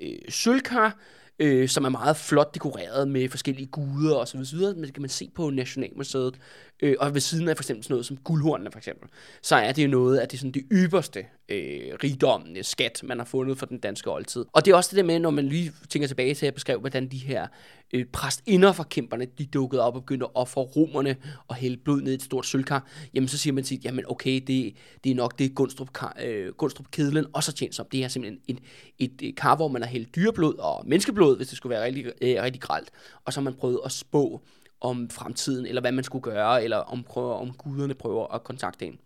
øh, 0.00 0.18
sølvkar, 0.28 0.98
øh, 1.38 1.68
som 1.68 1.84
er 1.84 1.88
meget 1.88 2.16
flot 2.16 2.54
dekoreret 2.54 3.08
med 3.08 3.28
forskellige 3.28 3.66
guder 3.66 4.14
og 4.14 4.28
så 4.28 4.46
videre. 4.52 4.74
Men 4.74 4.84
det 4.84 4.94
kan 4.94 5.02
man 5.02 5.10
se 5.10 5.30
på 5.34 5.50
Nationalmuseet. 5.50 6.34
Øh, 6.82 6.96
og 7.00 7.14
ved 7.14 7.20
siden 7.20 7.48
af 7.48 7.56
for 7.56 7.62
eksempel 7.62 7.84
sådan 7.84 7.94
noget 7.94 8.06
som 8.06 8.16
guldhornene 8.16 8.70
for 8.70 8.78
eksempel, 8.78 9.08
så 9.42 9.56
er 9.56 9.72
det 9.72 9.84
jo 9.84 9.88
noget 9.88 10.18
af 10.18 10.28
det, 10.28 10.38
sådan 10.38 10.52
det 10.52 10.64
ypperste 10.72 11.26
øh, 11.48 11.80
rigdommende 12.04 12.62
skat, 12.62 13.00
man 13.04 13.18
har 13.18 13.24
fundet 13.24 13.58
for 13.58 13.66
den 13.66 13.78
danske 13.78 14.10
oldtid. 14.10 14.44
Og 14.52 14.64
det 14.64 14.72
er 14.72 14.76
også 14.76 14.90
det 14.90 14.96
der 14.96 15.02
med, 15.02 15.18
når 15.18 15.30
man 15.30 15.48
lige 15.48 15.72
tænker 15.88 16.08
tilbage 16.08 16.34
til 16.34 16.46
at 16.46 16.54
beskrive, 16.54 16.78
hvordan 16.78 17.08
de 17.08 17.18
her 17.18 17.46
øh, 17.92 18.04
præstinder 18.04 18.72
for 18.72 18.84
kæmperne, 18.84 19.24
de 19.24 19.46
dukkede 19.46 19.82
op 19.82 19.96
og 19.96 20.02
begyndte 20.02 20.24
at 20.24 20.30
ofre 20.34 20.62
romerne 20.62 21.16
og 21.48 21.54
hælde 21.54 21.76
blod 21.76 22.02
ned 22.02 22.12
i 22.12 22.14
et 22.14 22.22
stort 22.22 22.46
sølvkar, 22.46 22.88
jamen 23.14 23.28
så 23.28 23.38
siger 23.38 23.54
man 23.54 23.64
sig, 23.64 23.84
jamen 23.84 24.04
okay, 24.08 24.40
det, 24.46 24.76
det 25.04 25.10
er 25.10 25.14
nok 25.14 25.38
det 25.38 25.54
Gunstrup, 25.54 25.88
øh, 26.22 26.52
Gunstrup 26.52 26.90
Kedlen 26.90 27.26
også 27.32 27.50
har 27.50 27.54
tjent 27.54 27.74
som. 27.74 27.86
Det 27.92 28.04
er 28.04 28.08
simpelthen 28.08 28.40
et, 28.48 28.58
et, 28.98 29.28
et 29.28 29.36
kar, 29.36 29.56
hvor 29.56 29.68
man 29.68 29.82
har 29.82 29.88
hældt 29.88 30.14
dyreblod 30.16 30.54
og 30.54 30.82
menneskeblod, 30.86 31.36
hvis 31.36 31.48
det 31.48 31.56
skulle 31.56 31.70
være 31.70 31.84
rigtig, 31.84 32.06
øh, 32.06 32.42
rigtig 32.42 32.62
gralt. 32.62 32.90
Og 33.24 33.32
så 33.32 33.40
har 33.40 33.44
man 33.44 33.54
prøvet 33.54 33.80
at 33.84 33.92
spå 33.92 34.42
om 34.84 35.10
fremtiden, 35.10 35.66
eller 35.66 35.80
hvad 35.80 35.92
man 35.92 36.04
skulle 36.04 36.22
gøre, 36.22 36.64
eller 36.64 36.76
om, 36.76 37.02
prøver, 37.02 37.34
om 37.34 37.52
guderne 37.52 37.94
prøver 37.94 38.34
at 38.34 38.44
kontakte 38.44 38.86
en. 38.86 38.98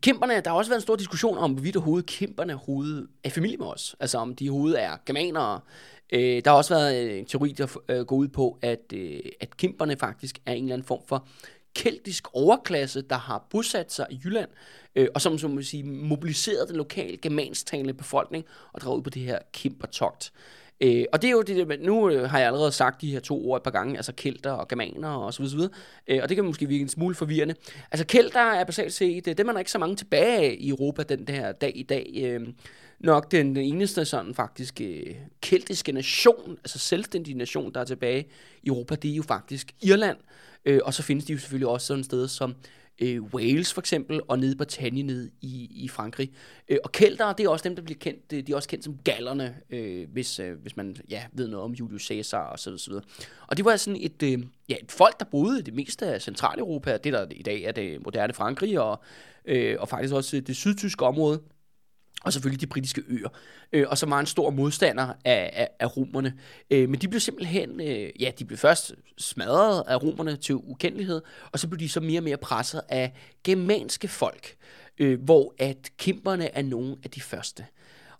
Kæmperne, 0.00 0.40
der 0.40 0.50
har 0.50 0.56
også 0.56 0.70
været 0.70 0.78
en 0.78 0.82
stor 0.82 0.96
diskussion 0.96 1.38
om, 1.38 1.52
hvorvidt 1.52 1.76
overhovedet 1.76 2.06
kæmperne 2.06 2.52
overhovedet 2.52 3.08
er 3.24 3.30
familie 3.30 3.56
med 3.56 3.66
os. 3.66 3.96
Altså 4.00 4.18
om 4.18 4.34
de 4.34 4.50
overhovedet 4.50 4.82
er 4.82 4.96
germanere. 5.06 5.60
Øh, 6.12 6.42
der 6.44 6.50
har 6.50 6.56
også 6.56 6.74
været 6.74 7.18
en 7.18 7.26
teori, 7.26 7.52
der 7.52 7.76
øh, 7.88 8.00
går 8.00 8.16
ud 8.16 8.28
på, 8.28 8.58
at, 8.62 8.92
øh, 8.94 9.20
at 9.40 9.56
kæmperne 9.56 9.96
faktisk 9.96 10.38
er 10.46 10.52
en 10.52 10.64
eller 10.64 10.74
anden 10.74 10.86
form 10.86 11.00
for 11.06 11.26
keltisk 11.74 12.28
overklasse, 12.32 13.02
der 13.02 13.16
har 13.16 13.46
bosat 13.50 13.92
sig 13.92 14.06
i 14.10 14.20
Jylland, 14.24 14.48
øh, 14.96 15.08
og 15.14 15.20
som, 15.20 15.38
som 15.38 15.50
man 15.50 15.64
sige, 15.64 15.84
mobiliseret 15.84 16.68
den 16.68 16.76
lokale 16.76 17.16
germansktalende 17.16 17.94
befolkning 17.94 18.44
og 18.72 18.80
draget 18.80 18.98
ud 18.98 19.02
på 19.02 19.10
det 19.10 19.22
her 19.22 19.38
kæmpertogt. 19.52 20.32
Øh, 20.80 21.04
og 21.12 21.22
det 21.22 21.28
er 21.28 21.32
jo 21.32 21.42
det, 21.42 21.80
nu 21.80 22.10
øh, 22.10 22.30
har 22.30 22.38
jeg 22.38 22.46
allerede 22.46 22.72
sagt 22.72 23.00
de 23.00 23.12
her 23.12 23.20
to 23.20 23.48
ord 23.48 23.56
et 23.56 23.62
par 23.62 23.70
gange, 23.70 23.96
altså 23.96 24.12
kelter 24.12 24.50
og 24.50 24.68
germaner 24.68 25.08
og 25.08 25.34
så 25.34 25.42
videre, 25.42 25.70
øh, 26.08 26.20
og 26.22 26.28
det 26.28 26.36
kan 26.36 26.44
måske 26.44 26.66
virke 26.66 26.82
en 26.82 26.88
smule 26.88 27.14
forvirrende. 27.14 27.54
Altså 27.90 28.06
kelter 28.06 28.40
er 28.40 28.64
basalt 28.64 28.92
set, 28.92 29.16
øh, 29.16 29.22
det, 29.24 29.38
det 29.38 29.46
man 29.46 29.54
er 29.54 29.58
ikke 29.58 29.70
så 29.70 29.78
mange 29.78 29.96
tilbage 29.96 30.36
af 30.36 30.56
i 30.58 30.68
Europa 30.68 31.02
den 31.02 31.26
der 31.26 31.52
dag 31.52 31.72
i 31.74 31.82
dag. 31.82 32.10
Øh, 32.16 32.48
nok 33.00 33.32
den, 33.32 33.46
den 33.46 33.64
eneste 33.64 34.04
sådan 34.04 34.34
faktisk 34.34 34.80
øh, 34.80 35.14
keltiske 35.40 35.92
nation, 35.92 36.58
altså 36.58 36.78
selvstændig 36.78 37.36
nation, 37.36 37.74
der 37.74 37.80
er 37.80 37.84
tilbage 37.84 38.26
i 38.62 38.68
Europa, 38.68 38.94
det 38.94 39.10
er 39.10 39.14
jo 39.14 39.22
faktisk 39.22 39.72
Irland. 39.82 40.16
Øh, 40.64 40.80
og 40.84 40.94
så 40.94 41.02
findes 41.02 41.24
de 41.24 41.32
jo 41.32 41.38
selvfølgelig 41.38 41.68
også 41.68 41.86
sådan 41.86 42.00
et 42.00 42.06
sted 42.06 42.28
som 42.28 42.54
øh, 43.00 43.22
Wales 43.22 43.72
for 43.72 43.80
eksempel, 43.80 44.20
og 44.28 44.38
nede 44.38 44.52
i 44.52 44.56
Bretagne 44.56 45.02
nede 45.02 45.30
i, 45.40 45.70
i 45.84 45.88
Frankrig. 45.88 46.30
Øh, 46.68 46.78
og 46.84 46.92
keltere, 46.92 47.34
det 47.38 47.46
er 47.46 47.48
også 47.48 47.68
dem, 47.68 47.76
der 47.76 47.82
bliver 47.82 47.98
kendt, 47.98 48.32
øh, 48.32 48.46
de 48.46 48.52
er 48.52 48.56
også 48.56 48.68
kendt 48.68 48.84
som 48.84 48.98
gallerne, 49.04 49.56
øh, 49.70 50.08
hvis, 50.12 50.40
øh, 50.40 50.52
hvis 50.62 50.76
man 50.76 50.96
ja, 51.10 51.22
ved 51.32 51.48
noget 51.48 51.64
om 51.64 51.72
Julius 51.72 52.02
Caesar 52.02 52.44
og 52.44 52.58
så 52.58 52.70
videre. 52.88 53.04
Og 53.46 53.56
det 53.56 53.64
var 53.64 53.76
sådan 53.76 54.00
et, 54.00 54.22
øh, 54.22 54.38
ja, 54.68 54.74
et 54.82 54.92
folk, 54.92 55.20
der 55.20 55.26
boede 55.30 55.62
det 55.62 55.74
meste 55.74 56.06
af 56.06 56.22
Centraleuropa, 56.22 56.96
det 56.96 57.12
der 57.12 57.26
i 57.30 57.42
dag 57.42 57.62
er 57.62 57.72
det 57.72 58.04
moderne 58.04 58.32
Frankrig, 58.32 58.80
og, 58.80 59.02
øh, 59.44 59.76
og 59.78 59.88
faktisk 59.88 60.14
også 60.14 60.40
det 60.40 60.56
sydtyske 60.56 61.04
område 61.04 61.40
og 62.24 62.32
selvfølgelig 62.32 62.60
de 62.60 62.66
britiske 62.66 63.02
øer, 63.08 63.28
øh, 63.72 63.86
og 63.88 63.98
som 63.98 64.10
var 64.10 64.20
en 64.20 64.26
stor 64.26 64.50
modstander 64.50 65.12
af, 65.24 65.50
af, 65.52 65.68
af 65.78 65.96
romerne. 65.96 66.34
Øh, 66.70 66.88
men 66.88 67.00
de 67.00 67.08
blev 67.08 67.20
simpelthen, 67.20 67.80
øh, 67.80 68.10
ja, 68.20 68.30
de 68.38 68.44
blev 68.44 68.58
først 68.58 68.94
smadret 69.18 69.84
af 69.88 70.02
romerne 70.02 70.36
til 70.36 70.54
ukendelighed, 70.54 71.22
og 71.52 71.58
så 71.58 71.68
blev 71.68 71.78
de 71.78 71.88
så 71.88 72.00
mere 72.00 72.20
og 72.20 72.24
mere 72.24 72.36
presset 72.36 72.80
af 72.88 73.12
germanske 73.44 74.08
folk, 74.08 74.56
øh, 74.98 75.22
hvor 75.22 75.54
at 75.58 75.90
kæmperne 75.98 76.54
er 76.54 76.62
nogle 76.62 76.96
af 77.04 77.10
de 77.10 77.20
første. 77.20 77.66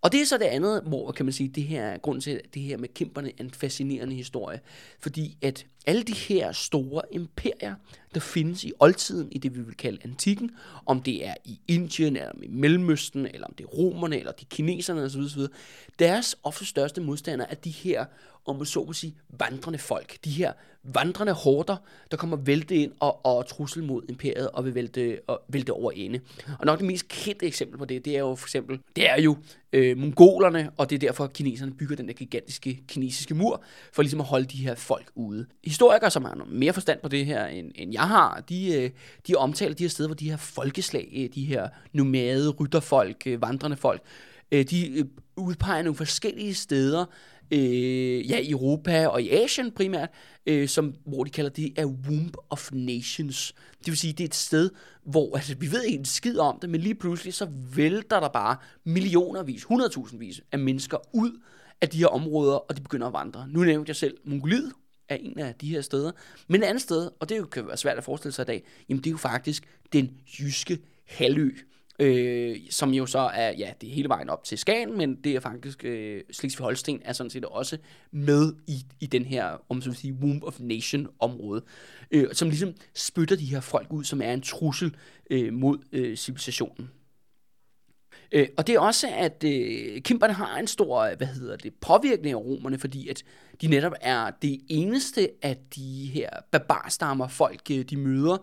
Og 0.02 0.12
det 0.12 0.20
er 0.20 0.26
så 0.26 0.38
det 0.38 0.44
andet, 0.44 0.82
hvor 0.86 1.12
kan 1.12 1.26
man 1.26 1.32
sige, 1.32 1.48
det 1.48 1.62
her 1.62 1.98
grunden 1.98 2.20
til, 2.20 2.30
at 2.30 2.54
det 2.54 2.62
her 2.62 2.76
med 2.76 2.88
kæmperne 2.88 3.28
er 3.28 3.44
en 3.44 3.50
fascinerende 3.50 4.14
historie. 4.14 4.60
Fordi 5.00 5.38
at 5.42 5.66
alle 5.86 6.02
de 6.02 6.14
her 6.14 6.52
store 6.52 7.02
imperier, 7.12 7.74
der 8.14 8.20
findes 8.20 8.64
i 8.64 8.72
oldtiden, 8.80 9.32
i 9.32 9.38
det 9.38 9.56
vi 9.56 9.60
vil 9.60 9.74
kalde 9.74 9.98
antikken, 10.04 10.50
om 10.86 11.02
det 11.02 11.26
er 11.26 11.34
i 11.44 11.60
Indien, 11.68 12.16
eller 12.16 12.32
i 12.42 12.48
Mellemøsten, 12.48 13.26
eller 13.26 13.46
om 13.46 13.54
det 13.58 13.64
er 13.64 13.68
romerne, 13.68 14.18
eller 14.18 14.32
de 14.32 14.44
kineserne 14.44 15.02
osv., 15.02 15.20
osv., 15.20 15.42
deres 15.98 16.36
ofte 16.42 16.66
største 16.66 17.00
modstandere 17.00 17.50
er 17.50 17.54
de 17.54 17.70
her 17.70 18.04
om 18.46 18.56
man 18.56 18.66
så 18.66 18.84
må 18.84 18.92
sige, 18.92 19.14
vandrende 19.38 19.78
folk. 19.78 20.24
De 20.24 20.30
her 20.30 20.52
vandrende 20.82 21.32
horder, 21.32 21.76
der 22.10 22.16
kommer 22.16 22.36
vælte 22.36 22.76
ind 22.76 22.92
og, 23.00 23.26
og 23.26 23.46
trussel 23.46 23.84
mod 23.84 24.02
imperiet 24.08 24.50
og 24.50 24.64
vil 24.64 24.74
vælte, 24.74 25.20
og 25.26 25.42
vælte 25.48 25.72
over 25.72 25.92
ende. 25.92 26.20
Og 26.58 26.66
nok 26.66 26.78
det 26.78 26.86
mest 26.86 27.08
kendte 27.08 27.46
eksempel 27.46 27.78
på 27.78 27.84
det, 27.84 28.04
det 28.04 28.14
er 28.14 28.18
jo 28.18 28.34
for 28.34 28.46
eksempel, 28.46 28.80
det 28.96 29.10
er 29.10 29.20
jo 29.20 29.36
øh, 29.72 29.98
mongolerne, 29.98 30.70
og 30.76 30.90
det 30.90 30.96
er 30.96 31.00
derfor, 31.08 31.24
at 31.24 31.32
kineserne 31.32 31.72
bygger 31.74 31.96
den 31.96 32.08
der 32.08 32.14
gigantiske 32.14 32.82
kinesiske 32.88 33.34
mur, 33.34 33.62
for 33.92 34.02
ligesom 34.02 34.20
at 34.20 34.26
holde 34.26 34.46
de 34.46 34.56
her 34.56 34.74
folk 34.74 35.10
ude. 35.14 35.46
Historikere, 35.64 36.10
som 36.10 36.24
har 36.24 36.34
noget 36.34 36.52
mere 36.52 36.72
forstand 36.72 37.00
på 37.02 37.08
det 37.08 37.26
her, 37.26 37.46
end, 37.46 37.72
end 37.74 37.92
jeg 38.00 38.08
har, 38.08 38.44
de, 38.48 38.74
øh, 38.74 38.90
de 39.26 39.34
omtaler 39.34 39.74
de 39.74 39.84
her 39.84 39.88
steder, 39.88 40.08
hvor 40.08 40.16
de 40.16 40.30
her 40.30 40.36
folkeslag, 40.36 41.12
øh, 41.16 41.28
de 41.34 41.44
her 41.44 41.68
nomade, 41.92 42.50
rytterfolk, 42.50 43.22
øh, 43.26 43.42
vandrende 43.42 43.76
folk, 43.76 44.02
de 44.52 45.08
udpeger 45.36 45.82
nogle 45.82 45.96
forskellige 45.96 46.54
steder, 46.54 47.04
øh, 47.50 48.30
ja, 48.30 48.38
i 48.38 48.50
Europa 48.50 49.06
og 49.06 49.22
i 49.22 49.30
Asien 49.30 49.70
primært, 49.70 50.08
øh, 50.46 50.68
som, 50.68 50.94
hvor 51.06 51.24
de 51.24 51.30
kalder 51.30 51.50
det 51.50 51.72
er 51.76 51.86
womb 51.86 52.36
of 52.50 52.70
nations. 52.72 53.54
Det 53.78 53.86
vil 53.86 53.96
sige, 53.96 54.12
det 54.12 54.20
er 54.20 54.28
et 54.28 54.34
sted, 54.34 54.70
hvor 55.04 55.36
altså, 55.36 55.54
vi 55.58 55.72
ved 55.72 55.82
ikke 55.82 55.98
en 55.98 56.04
skid 56.04 56.38
om 56.38 56.58
det, 56.62 56.70
men 56.70 56.80
lige 56.80 56.94
pludselig 56.94 57.34
så 57.34 57.48
vælter 57.74 58.20
der 58.20 58.28
bare 58.28 58.56
millionervis, 58.84 59.64
hundredtusindvis 59.64 60.40
af 60.52 60.58
mennesker 60.58 60.96
ud 61.12 61.40
af 61.80 61.88
de 61.88 61.98
her 61.98 62.06
områder, 62.06 62.54
og 62.54 62.76
de 62.76 62.82
begynder 62.82 63.06
at 63.06 63.12
vandre. 63.12 63.48
Nu 63.48 63.60
nævnte 63.60 63.90
jeg 63.90 63.96
selv 63.96 64.16
Mongoliet, 64.24 64.72
er 65.10 65.18
en 65.20 65.38
af 65.38 65.54
de 65.54 65.68
her 65.68 65.80
steder. 65.80 66.12
Men 66.48 66.62
et 66.62 66.66
andet 66.66 66.82
sted, 66.82 67.10
og 67.20 67.28
det 67.28 67.50
kan 67.50 67.66
være 67.66 67.76
svært 67.76 67.98
at 67.98 68.04
forestille 68.04 68.32
sig 68.32 68.42
i 68.42 68.46
dag, 68.46 68.64
jamen 68.88 69.04
det 69.04 69.10
er 69.10 69.12
jo 69.12 69.16
faktisk 69.16 69.68
den 69.92 70.10
jyske 70.38 70.78
halvø 71.04 71.50
øh, 72.00 72.56
som 72.70 72.90
jo 72.90 73.06
så 73.06 73.18
er, 73.18 73.52
ja, 73.58 73.72
det 73.80 73.88
er 73.88 73.94
hele 73.94 74.08
vejen 74.08 74.30
op 74.30 74.44
til 74.44 74.58
Skagen, 74.58 74.98
men 74.98 75.14
det 75.14 75.36
er 75.36 75.40
faktisk, 75.40 75.84
øh, 75.84 76.22
Slesvig-Holsten 76.32 77.00
er 77.04 77.12
sådan 77.12 77.30
set 77.30 77.44
også 77.44 77.78
med 78.10 78.52
i, 78.66 78.84
i 79.00 79.06
den 79.06 79.24
her, 79.24 79.62
om 79.68 79.82
så 79.82 79.92
sige, 79.92 80.14
Womb 80.22 80.44
of 80.44 80.60
Nation 80.60 81.08
område, 81.18 81.62
øh, 82.10 82.28
som 82.32 82.48
ligesom 82.48 82.74
spytter 82.94 83.36
de 83.36 83.44
her 83.44 83.60
folk 83.60 83.92
ud, 83.92 84.04
som 84.04 84.22
er 84.22 84.32
en 84.32 84.40
trussel 84.40 84.96
øh, 85.30 85.52
mod 85.52 85.78
øh, 85.92 86.16
civilisationen. 86.16 86.90
Øh, 88.32 88.48
og 88.56 88.66
det 88.66 88.74
er 88.74 88.80
også, 88.80 89.08
at 89.12 89.44
øh, 89.46 90.02
kimperne 90.02 90.32
har 90.32 90.58
en 90.58 90.66
stor, 90.66 91.14
hvad 91.16 91.26
hedder 91.26 91.56
det, 91.56 91.74
påvirkning 91.74 92.32
af 92.32 92.40
romerne, 92.40 92.78
fordi 92.78 93.08
at 93.08 93.22
de 93.60 93.66
netop 93.66 93.92
er 94.00 94.30
det 94.42 94.60
eneste 94.68 95.30
af 95.42 95.56
de 95.74 96.10
her 96.12 96.30
barbarstammer 96.50 97.28
folk, 97.28 97.60
øh, 97.70 97.84
de 97.84 97.96
møder, 97.96 98.36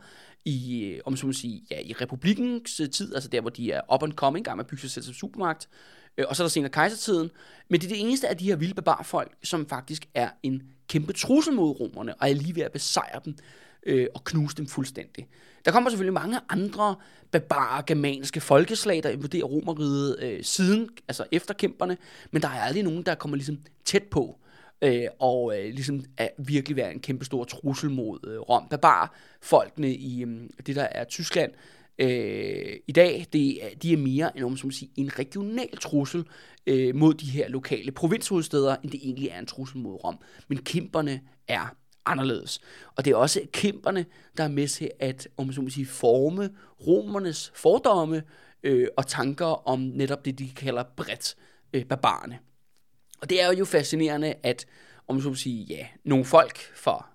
i, 0.45 0.83
øh, 0.83 0.99
om 1.05 1.17
så 1.17 1.25
må 1.25 1.33
sige, 1.33 1.63
ja, 1.71 1.79
i 1.79 1.93
republikens 1.93 2.79
øh, 2.79 2.89
tid, 2.89 3.15
altså 3.15 3.29
der, 3.29 3.41
hvor 3.41 3.49
de 3.49 3.71
er 3.71 3.93
up 3.93 4.03
and 4.03 4.13
coming, 4.13 4.45
gang 4.45 4.57
med 4.57 4.65
at 4.65 4.69
bygge 4.69 4.81
sig 4.81 4.91
selv 4.91 5.05
som 5.05 5.13
supermagt, 5.13 5.69
og 6.27 6.35
så 6.35 6.43
er 6.43 6.45
der 6.45 6.49
senere 6.49 6.71
kejsertiden. 6.71 7.31
Men 7.69 7.81
det 7.81 7.87
er 7.87 7.95
det 7.95 8.01
eneste 8.01 8.27
af 8.27 8.37
de 8.37 8.45
her 8.45 8.55
vilde 8.55 8.73
barbarfolk, 8.73 9.31
som 9.43 9.69
faktisk 9.69 10.07
er 10.13 10.29
en 10.43 10.63
kæmpe 10.87 11.13
trussel 11.13 11.53
mod 11.53 11.79
romerne, 11.79 12.15
og 12.15 12.29
er 12.29 12.33
lige 12.33 12.55
ved 12.55 12.63
at 12.63 12.71
besejre 12.71 13.19
dem 13.25 13.35
øh, 13.85 14.07
og 14.15 14.23
knuse 14.23 14.57
dem 14.57 14.67
fuldstændig. 14.67 15.27
Der 15.65 15.71
kommer 15.71 15.89
selvfølgelig 15.89 16.13
mange 16.13 16.39
andre 16.49 16.95
barbare 17.31 17.83
germanske 17.87 18.41
folkeslag, 18.41 19.03
der 19.03 19.09
invaderer 19.09 19.45
romeriet 19.45 20.19
øh, 20.19 20.43
siden, 20.43 20.89
altså 21.07 21.25
efter 21.31 21.53
kæmperne, 21.53 21.97
men 22.31 22.41
der 22.41 22.47
er 22.47 22.61
aldrig 22.61 22.83
nogen, 22.83 23.03
der 23.03 23.15
kommer 23.15 23.37
ligesom 23.37 23.57
tæt 23.85 24.03
på 24.03 24.39
øh, 24.81 25.05
og 25.19 25.59
øh, 25.59 25.73
ligesom 25.73 26.03
er 26.17 26.27
virkelig 26.37 26.75
være 26.75 26.93
en 26.93 26.99
kæmpe 26.99 27.25
stor 27.25 27.43
trussel 27.43 27.89
mod 27.89 28.19
øh, 28.27 28.39
Rom. 28.39 28.67
Barbar 28.69 29.15
folkene 29.41 29.93
i 29.93 30.23
øh, 30.23 30.49
det, 30.65 30.75
der 30.75 30.87
er 30.91 31.03
Tyskland, 31.03 31.51
øh, 31.99 32.75
i 32.87 32.91
dag, 32.91 33.25
det 33.33 33.65
er, 33.65 33.69
de 33.75 33.93
er 33.93 33.97
mere 33.97 34.37
en, 34.37 34.57
som 34.57 34.71
sige, 34.71 34.91
en 34.95 35.19
regional 35.19 35.77
trussel 35.77 36.25
øh, 36.67 36.95
mod 36.95 37.13
de 37.13 37.25
her 37.25 37.49
lokale 37.49 37.91
provinshovedsteder, 37.91 38.75
end 38.83 38.91
det 38.91 38.99
egentlig 39.03 39.27
er 39.29 39.39
en 39.39 39.45
trussel 39.45 39.77
mod 39.77 40.03
Rom. 40.03 40.17
Men 40.47 40.57
kæmperne 40.57 41.21
er 41.47 41.75
anderledes. 42.07 42.61
Og 42.95 43.05
det 43.05 43.11
er 43.11 43.15
også 43.15 43.41
kæmperne, 43.51 44.05
der 44.37 44.43
er 44.43 44.47
med 44.47 44.67
til 44.67 44.91
at 44.99 45.27
om 45.37 45.51
så 45.51 45.61
må 45.61 45.69
sige, 45.69 45.85
forme 45.85 46.49
romernes 46.87 47.51
fordomme 47.55 48.23
øh, 48.63 48.87
og 48.97 49.07
tanker 49.07 49.67
om 49.67 49.79
netop 49.79 50.25
det, 50.25 50.39
de 50.39 50.49
kalder 50.55 50.83
bredt 50.83 51.35
øh, 51.73 51.85
barbarerne. 51.85 52.39
Og 53.21 53.29
det 53.29 53.41
er 53.41 53.53
jo 53.53 53.65
fascinerende, 53.65 54.33
at 54.43 54.65
om 55.07 55.21
så 55.21 55.33
sige, 55.33 55.63
ja, 55.63 55.87
nogle 56.03 56.25
folk 56.25 56.57
fra 56.75 57.09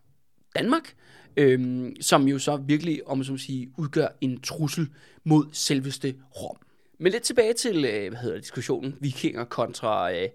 Danmark, 0.57 0.95
øhm, 1.37 1.97
som 2.01 2.29
jo 2.29 2.39
så 2.39 2.57
virkelig, 2.57 3.09
om 3.09 3.25
så 3.25 3.37
sige, 3.37 3.71
udgør 3.77 4.09
en 4.21 4.41
trussel 4.41 4.89
mod 5.25 5.47
selveste 5.53 6.15
Rom. 6.43 6.57
Men 6.99 7.13
lidt 7.13 7.23
tilbage 7.23 7.53
til, 7.53 7.85
øh, 7.85 8.09
hvad 8.09 8.21
hedder 8.21 8.39
diskussionen, 8.39 8.97
vikinger 9.01 9.45
kontra, 9.45 10.13
øh, 10.13 10.29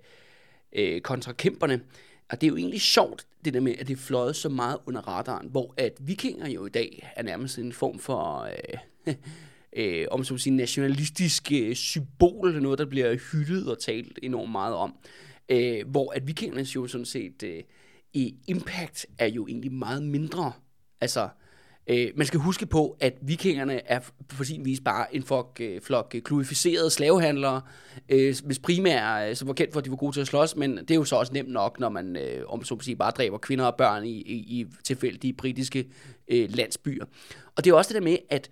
øh, 0.74 1.02
kontra 1.02 1.32
kæmperne. 1.32 1.82
Og 2.30 2.42
det 2.42 2.48
er 2.48 2.52
jo 2.52 2.58
egentlig 2.58 2.82
sjovt, 2.82 3.28
det 3.46 3.54
der 3.54 3.60
med, 3.60 3.76
at 3.80 3.88
det 3.88 4.00
fløjet 4.00 4.36
så 4.36 4.50
meget 4.50 4.78
under 4.86 5.02
radaren, 5.02 5.48
hvor 5.48 5.74
at 5.78 5.94
vikinger 6.00 6.50
jo 6.50 6.66
i 6.66 6.70
dag 6.70 7.13
er 7.16 7.24
nærmest 7.24 7.58
en 7.58 7.74
form 7.74 8.00
for, 8.00 8.50
øh, 9.08 9.16
øh, 9.78 10.06
om 10.12 10.24
så 10.24 10.38
sige, 10.38 10.56
nationalistisk 10.56 11.52
øh, 11.52 11.76
symbol, 11.76 12.62
noget, 12.62 12.80
der 12.80 12.86
bliver 12.86 13.18
hyldet 13.32 13.72
og 13.72 13.80
talt 13.80 14.20
enormt 14.24 14.52
meget 14.52 14.76
om. 14.76 14.96
Øh, 15.50 15.88
hvor 15.88 16.12
at 16.12 16.28
vikingernes 16.28 16.76
jo 16.76 16.88
sådan 16.88 17.06
set 17.06 17.44
øh, 17.44 17.63
i 18.13 18.36
impact 18.48 19.06
er 19.18 19.28
jo 19.28 19.48
egentlig 19.48 19.72
meget 19.72 20.04
mindre. 20.04 20.52
Altså, 21.02 21.24
Øh, 21.24 21.47
Øh, 21.89 22.12
man 22.15 22.28
skal 22.28 22.39
huske 22.39 22.65
på, 22.65 22.97
at 23.00 23.13
vikingerne 23.21 23.82
er 23.86 24.00
på 24.38 24.43
sin 24.43 24.65
vis 24.65 24.80
bare 24.80 25.15
en 25.15 25.21
øh, 25.21 25.26
flok, 25.28 25.58
øh, 25.62 25.82
flok 25.82 26.15
kluificerede 26.23 26.89
slavehandlere, 26.89 27.62
øh, 28.10 28.36
hvis 28.45 28.60
primære, 28.60 29.30
øh, 29.30 29.36
som 29.36 29.47
var 29.47 29.54
kendt 29.54 29.73
for, 29.73 29.80
at 29.80 29.86
de 29.86 29.89
var 29.89 29.95
gode 29.95 30.15
til 30.15 30.21
at 30.21 30.28
slås, 30.28 30.56
men 30.56 30.78
det 30.78 30.91
er 30.91 30.95
jo 30.95 31.04
så 31.04 31.15
også 31.15 31.34
nemt 31.34 31.50
nok, 31.50 31.80
når 31.80 31.89
man, 31.89 32.15
øh, 32.15 32.43
om 32.47 32.63
så 32.63 32.78
sige, 32.82 32.95
bare 32.95 33.12
dræber 33.12 33.38
kvinder 33.38 33.65
og 33.65 33.76
børn 33.76 34.06
i, 34.06 34.21
i, 34.21 34.60
i 34.60 34.65
tilfældige 34.84 35.34
britiske 35.34 35.88
øh, 36.28 36.50
landsbyer. 36.50 37.06
Og 37.56 37.65
det 37.65 37.71
er 37.71 37.76
også 37.76 37.93
det 37.93 38.02
der 38.02 38.10
med, 38.10 38.17
at 38.30 38.50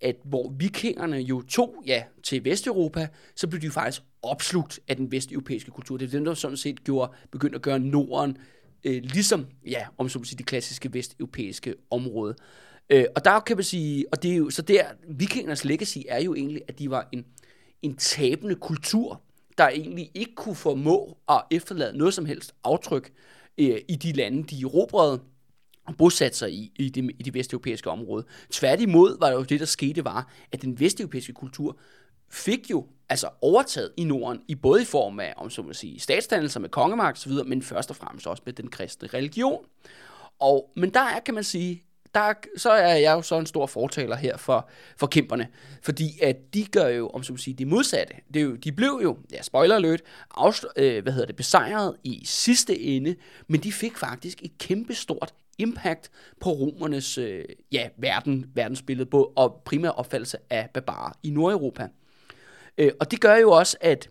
at 0.00 0.16
hvor 0.24 0.54
vikingerne 0.58 1.16
jo 1.16 1.42
tog 1.42 1.82
ja, 1.86 2.02
til 2.22 2.44
Vesteuropa, 2.44 3.08
så 3.36 3.46
blev 3.46 3.60
de 3.60 3.66
jo 3.66 3.72
faktisk 3.72 4.02
opslugt 4.22 4.80
af 4.88 4.96
den 4.96 5.12
vesteuropæiske 5.12 5.70
kultur. 5.70 5.96
Det 5.96 6.06
er 6.06 6.10
dem, 6.10 6.24
der 6.24 6.34
sådan 6.34 6.56
set 6.56 6.84
gjorde, 6.84 7.12
begyndte 7.30 7.56
at 7.56 7.62
gøre 7.62 7.78
Norden 7.78 8.36
øh, 8.84 9.02
ligesom, 9.02 9.46
ja, 9.66 9.86
om 9.98 10.08
så 10.08 10.20
sige, 10.24 10.38
det 10.38 10.46
klassiske 10.46 10.94
vesteuropæiske 10.94 11.74
område. 11.90 12.34
Øh, 12.90 13.04
og 13.16 13.24
der 13.24 13.40
kan 13.40 13.56
man 13.56 13.64
sige, 13.64 14.04
og 14.12 14.22
det 14.22 14.32
er 14.32 14.36
jo, 14.36 14.50
så 14.50 14.62
der, 14.62 14.84
vikingernes 15.08 15.64
legacy 15.64 15.98
er 16.08 16.22
jo 16.22 16.34
egentlig, 16.34 16.62
at 16.68 16.78
de 16.78 16.90
var 16.90 17.08
en, 17.12 17.24
en 17.82 17.96
tabende 17.96 18.54
kultur, 18.54 19.22
der 19.58 19.68
egentlig 19.68 20.10
ikke 20.14 20.34
kunne 20.34 20.54
formå 20.54 21.18
at 21.28 21.42
efterlade 21.50 21.98
noget 21.98 22.14
som 22.14 22.24
helst 22.24 22.54
aftryk 22.64 23.12
øh, 23.58 23.80
i 23.88 23.96
de 23.96 24.12
lande, 24.12 24.44
de 24.44 24.60
erobrede 24.62 25.20
og 25.86 25.96
bosatte 25.96 26.38
sig 26.38 26.52
i, 26.52 26.72
i, 26.76 26.88
det, 26.88 27.10
i 27.18 27.22
det 27.22 27.34
vesteuropæiske 27.34 27.90
område. 27.90 28.24
Tværtimod 28.50 29.18
var 29.20 29.28
det 29.28 29.34
jo 29.34 29.42
det, 29.42 29.60
der 29.60 29.66
skete, 29.66 30.04
var, 30.04 30.32
at 30.52 30.62
den 30.62 30.80
vesteuropæiske 30.80 31.32
kultur 31.32 31.78
fik 32.30 32.70
jo 32.70 32.86
altså 33.08 33.28
overtaget 33.40 33.92
i 33.96 34.04
Norden, 34.04 34.40
i 34.48 34.54
både 34.54 34.82
i 34.82 34.84
form 34.84 35.20
af, 35.20 35.34
om 35.36 35.50
så 35.50 35.62
må 35.62 35.72
sige, 35.72 36.00
statsdannelser 36.00 36.60
med 36.60 36.68
kongemagt 36.68 37.18
osv., 37.18 37.32
men 37.46 37.62
først 37.62 37.90
og 37.90 37.96
fremmest 37.96 38.26
også 38.26 38.42
med 38.46 38.52
den 38.52 38.70
kristne 38.70 39.08
religion. 39.08 39.64
Og, 40.38 40.70
men 40.76 40.94
der 40.94 41.00
er, 41.00 41.20
kan 41.20 41.34
man 41.34 41.44
sige, 41.44 41.84
der, 42.14 42.32
så 42.56 42.70
er 42.70 42.94
jeg 42.94 43.12
jo 43.12 43.22
så 43.22 43.38
en 43.38 43.46
stor 43.46 43.66
fortaler 43.66 44.16
her 44.16 44.36
for, 44.36 44.68
for 44.96 45.06
kæmperne, 45.06 45.48
fordi 45.82 46.18
at 46.22 46.36
de 46.54 46.64
gør 46.64 46.86
jo, 46.86 47.08
om 47.08 47.22
så 47.22 47.36
sige, 47.36 47.54
det 47.54 47.66
modsatte. 47.66 48.14
Det 48.34 48.40
er 48.40 48.44
jo, 48.44 48.54
de 48.54 48.72
blev 48.72 49.00
jo, 49.02 49.18
ja, 49.32 49.42
spoiler 49.42 49.76
alert, 49.76 50.00
afst- 50.38 50.72
øh, 50.76 51.02
hvad 51.02 51.12
hedder 51.12 51.26
det, 51.26 51.36
besejret 51.36 51.96
i 52.04 52.22
sidste 52.24 52.80
ende, 52.80 53.16
men 53.46 53.60
de 53.60 53.72
fik 53.72 53.96
faktisk 53.96 54.42
et 54.42 54.58
kæmpe 54.58 54.94
stort 54.94 55.34
impact 55.58 56.10
på 56.40 56.50
romernes 56.50 57.18
øh, 57.18 57.44
ja, 57.72 57.88
verden, 57.96 58.50
verdensbillede 58.54 59.10
på, 59.10 59.32
og 59.36 59.62
primær 59.64 59.88
opfattelse 59.88 60.38
af 60.50 60.70
barbarer 60.74 61.12
i 61.22 61.30
Nordeuropa. 61.30 61.88
Øh, 62.78 62.92
og 63.00 63.10
det 63.10 63.20
gør 63.20 63.36
jo 63.36 63.50
også, 63.50 63.76
at 63.80 64.10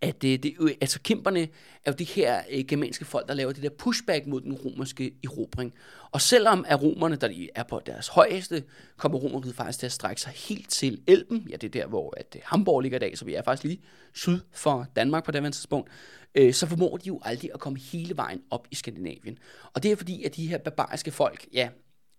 at 0.00 0.22
det, 0.22 0.42
det, 0.42 0.76
altså 0.80 1.00
kæmperne 1.00 1.40
er 1.84 1.90
jo 1.90 1.92
de 1.92 2.04
her 2.04 2.42
øh, 2.50 2.64
germanske 2.64 3.04
folk, 3.04 3.28
der 3.28 3.34
laver 3.34 3.52
det 3.52 3.62
der 3.62 3.68
pushback 3.78 4.26
mod 4.26 4.40
den 4.40 4.52
romerske 4.52 5.12
erobring. 5.24 5.74
Og 6.10 6.20
selvom 6.20 6.64
at 6.68 6.82
romerne, 6.82 7.16
der 7.16 7.46
er 7.54 7.62
på 7.62 7.80
deres 7.86 8.08
højeste, 8.08 8.64
kommer 8.96 9.18
romeriet 9.18 9.54
faktisk 9.54 9.78
til 9.78 9.86
at 9.86 9.92
strække 9.92 10.20
sig 10.20 10.32
helt 10.32 10.70
til 10.70 11.02
Elben. 11.06 11.46
Ja, 11.50 11.56
det 11.56 11.76
er 11.76 11.80
der, 11.80 11.86
hvor 11.86 12.14
at 12.16 12.36
øh, 12.36 12.42
Hamburg 12.44 12.80
ligger 12.80 12.98
i 12.98 13.00
dag, 13.00 13.18
så 13.18 13.24
vi 13.24 13.34
er 13.34 13.42
faktisk 13.42 13.64
lige 13.64 13.82
syd 14.14 14.40
for 14.52 14.86
Danmark 14.96 15.24
på 15.24 15.30
det 15.30 15.52
tidspunkt. 15.52 15.90
Øh, 16.34 16.54
så 16.54 16.66
formår 16.66 16.96
de 16.96 17.08
jo 17.08 17.20
aldrig 17.22 17.50
at 17.54 17.60
komme 17.60 17.78
hele 17.78 18.16
vejen 18.16 18.42
op 18.50 18.68
i 18.70 18.74
Skandinavien. 18.74 19.38
Og 19.72 19.82
det 19.82 19.92
er 19.92 19.96
fordi, 19.96 20.24
at 20.24 20.36
de 20.36 20.46
her 20.46 20.58
barbariske 20.58 21.10
folk, 21.10 21.46
ja, 21.52 21.68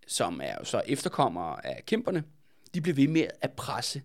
som 0.06 0.40
er 0.44 0.54
jo 0.58 0.64
så 0.64 0.82
efterkommere 0.86 1.66
af 1.66 1.82
kæmperne, 1.86 2.24
de 2.74 2.80
bliver 2.80 2.94
ved 2.94 3.08
med 3.08 3.26
at 3.40 3.52
presse 3.52 4.02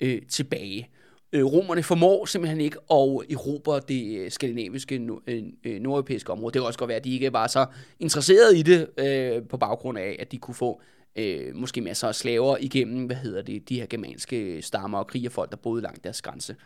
øh, 0.00 0.22
tilbage 0.22 0.88
øh, 1.32 1.44
romerne 1.44 1.82
formår 1.82 2.24
simpelthen 2.24 2.60
ikke 2.60 2.78
at 2.90 3.32
erobre 3.32 3.80
det 3.88 4.18
øh, 4.18 4.30
skandinaviske, 4.30 5.08
øh, 5.26 5.42
øh, 5.64 5.80
nordeuropæiske 5.80 6.32
område. 6.32 6.52
Det 6.52 6.60
kan 6.60 6.66
også 6.66 6.78
godt 6.78 6.88
være, 6.88 6.96
at 6.96 7.04
de 7.04 7.14
ikke 7.14 7.32
var 7.32 7.46
så 7.46 7.66
interesserede 8.00 8.58
i 8.58 8.62
det, 8.62 8.88
øh, 8.98 9.42
på 9.48 9.56
baggrund 9.56 9.98
af, 9.98 10.16
at 10.18 10.32
de 10.32 10.38
kunne 10.38 10.54
få 10.54 10.80
øh, 11.16 11.54
måske 11.54 11.80
masser 11.80 12.08
af 12.08 12.14
slaver 12.14 12.56
igennem, 12.60 13.06
hvad 13.06 13.16
hedder 13.16 13.42
det, 13.42 13.68
de 13.68 13.80
her 13.80 13.86
germanske 13.86 14.62
stammer 14.62 14.98
og 14.98 15.06
krigerfolk, 15.06 15.50
der 15.50 15.56
boede 15.56 15.82
langt 15.82 16.04
deres 16.04 16.22
grænse. 16.22 16.56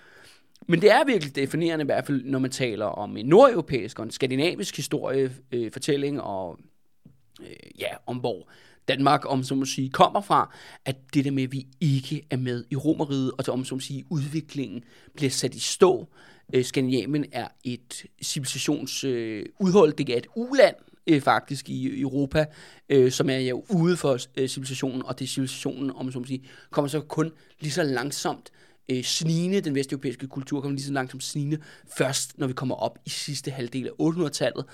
Men 0.67 0.81
det 0.81 0.91
er 0.91 1.05
virkelig 1.05 1.37
definerende 1.37 1.83
i 1.83 1.87
hvert 1.87 2.07
fald, 2.07 2.23
når 2.25 2.39
man 2.39 2.51
taler 2.51 2.87
om 2.87 3.17
en 3.17 3.27
nordeuropæisk 3.27 3.99
og 3.99 4.05
en 4.05 4.11
skandinavisk 4.11 4.77
historiefortælling 4.77 6.17
øh, 6.17 6.27
og 6.27 6.59
øh, 7.41 7.81
ja, 7.81 7.89
om 8.07 8.17
hvor 8.17 8.49
Danmark, 8.89 9.21
om 9.25 9.43
som 9.43 9.59
må 9.59 9.65
sige, 9.65 9.91
kommer 9.91 10.21
fra, 10.21 10.57
at 10.85 10.97
det 11.15 11.25
der 11.25 11.31
med, 11.31 11.43
at 11.43 11.53
vi 11.53 11.67
ikke 11.81 12.27
er 12.31 12.37
med 12.37 12.65
i 12.71 12.77
Romeriet, 12.77 13.33
og 13.39 13.55
om 13.55 13.65
som 13.65 13.81
sige, 13.81 14.05
udviklingen 14.11 14.83
bliver 15.17 15.31
sat 15.31 15.55
i 15.55 15.61
stå. 15.61 16.09
Øh, 16.55 16.65
Skandinavien 16.65 17.25
er 17.33 17.49
et 17.65 18.05
civilisationsudhold, 18.23 19.93
øh, 19.93 19.99
det 19.99 20.09
er 20.09 20.17
et 20.17 20.27
uland, 20.37 20.75
øh, 21.07 21.21
faktisk 21.21 21.69
i 21.69 22.01
Europa, 22.01 22.47
øh, 22.89 23.13
som 23.13 23.31
er 23.31 23.39
jo 23.39 23.65
ude 23.69 23.97
for 23.97 24.19
øh, 24.37 24.49
civilisationen, 24.49 25.03
og 25.07 25.19
det 25.19 25.25
er 25.25 25.29
civilisationen, 25.29 25.91
om 25.91 26.13
så 26.13 26.25
sige, 26.27 26.45
kommer 26.71 26.89
så 26.89 27.01
kun 27.01 27.33
lige 27.61 27.73
så 27.73 27.83
langsomt 27.83 28.53
øh, 28.89 29.03
snigende, 29.03 29.61
den 29.61 29.75
vesteuropæiske 29.75 30.29
kultur 30.29 30.61
kommer 30.61 30.77
lige 30.77 30.87
så 30.87 30.93
langsomt 30.93 31.23
snigende, 31.23 31.59
først 31.97 32.39
når 32.39 32.47
vi 32.47 32.53
kommer 32.53 32.75
op 32.75 32.99
i 33.07 33.11
sidste 33.11 33.51
halvdel 33.51 33.87
af 33.87 33.91
800-tallet, 34.03 34.65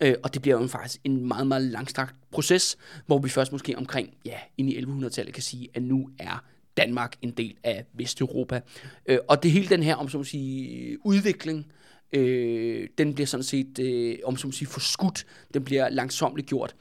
Øh, 0.00 0.14
og 0.22 0.34
det 0.34 0.42
bliver 0.42 0.60
jo 0.60 0.66
faktisk 0.66 1.00
en 1.04 1.28
meget, 1.28 1.46
meget 1.46 1.62
langstrakt 1.62 2.14
proces, 2.30 2.76
hvor 3.06 3.18
vi 3.18 3.28
først 3.28 3.52
måske 3.52 3.78
omkring, 3.78 4.14
ja, 4.24 4.38
ind 4.58 4.70
i 4.70 4.78
1100-tallet 4.78 5.34
kan 5.34 5.42
sige, 5.42 5.68
at 5.74 5.82
nu 5.82 6.10
er 6.18 6.44
Danmark 6.76 7.16
en 7.22 7.30
del 7.30 7.56
af 7.64 7.84
Vesteuropa. 7.92 8.60
Øh, 9.06 9.18
og 9.28 9.42
det 9.42 9.50
hele 9.50 9.68
den 9.68 9.82
her, 9.82 9.94
om 9.94 10.08
så 10.08 10.24
sige, 10.24 11.06
udvikling, 11.06 11.66
øh, 12.12 12.88
den 12.98 13.14
bliver 13.14 13.26
sådan 13.26 13.44
set, 13.44 13.78
øh, 13.78 14.18
om 14.24 14.36
så 14.36 14.50
sige, 14.50 14.68
forskudt, 14.68 15.26
den 15.54 15.64
bliver 15.64 15.88
langsomt 15.88 16.46
gjort. 16.46 16.74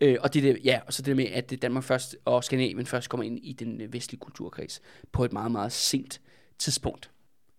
Øh, 0.00 0.16
og 0.20 0.34
det, 0.34 0.42
der, 0.42 0.54
ja, 0.64 0.80
og 0.86 0.92
så 0.92 1.02
det 1.02 1.16
med, 1.16 1.26
at 1.26 1.62
Danmark 1.62 1.84
først 1.84 2.16
og 2.24 2.44
Skandinavien 2.44 2.86
først 2.86 3.08
kommer 3.08 3.24
ind 3.24 3.38
i 3.42 3.52
den 3.52 3.80
øh, 3.80 3.92
vestlige 3.92 4.20
kulturkreds 4.20 4.80
på 5.12 5.24
et 5.24 5.32
meget, 5.32 5.52
meget 5.52 5.72
sent 5.72 6.20
tidspunkt. 6.58 7.10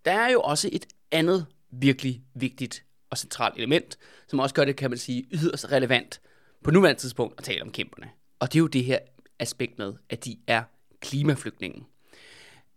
Der 0.06 0.12
er 0.12 0.32
jo 0.32 0.42
også 0.42 0.70
et 0.72 0.86
andet 1.12 1.46
virkelig 1.72 2.22
vigtigt 2.34 2.84
og 3.12 3.18
centralt 3.18 3.58
element, 3.58 3.98
som 4.28 4.40
også 4.40 4.56
gør 4.56 4.66
det, 4.66 4.76
kan 4.76 4.90
man 4.90 4.98
sige, 4.98 5.28
yderst 5.34 5.72
relevant 5.72 6.22
på 6.64 6.72
nuværende 6.72 7.02
tidspunkt 7.02 7.36
at 7.38 7.44
tale 7.44 7.62
om 7.62 7.72
kæmperne. 7.72 8.10
Og 8.40 8.54
det 8.54 8.60
er 8.60 8.62
jo 8.62 8.68
det 8.68 8.84
her 8.84 9.00
aspekt 9.40 9.78
med, 9.78 9.94
at 10.10 10.26
de 10.26 10.38
er 10.48 10.64
klimaflygtningen. 11.02 11.86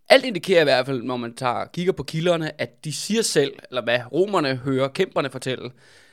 Alt 0.08 0.24
indikerer 0.24 0.60
i 0.60 0.64
hvert 0.64 0.86
fald, 0.86 1.02
når 1.02 1.16
man 1.16 1.34
tager, 1.34 1.64
kigger 1.66 1.92
på 1.92 2.02
kilderne, 2.02 2.60
at 2.60 2.84
de 2.84 2.92
siger 2.92 3.22
selv, 3.22 3.52
eller 3.68 3.82
hvad 3.82 4.00
romerne 4.12 4.56
hører 4.56 4.88
kæmperne 4.88 5.30
fortælle, 5.30 5.70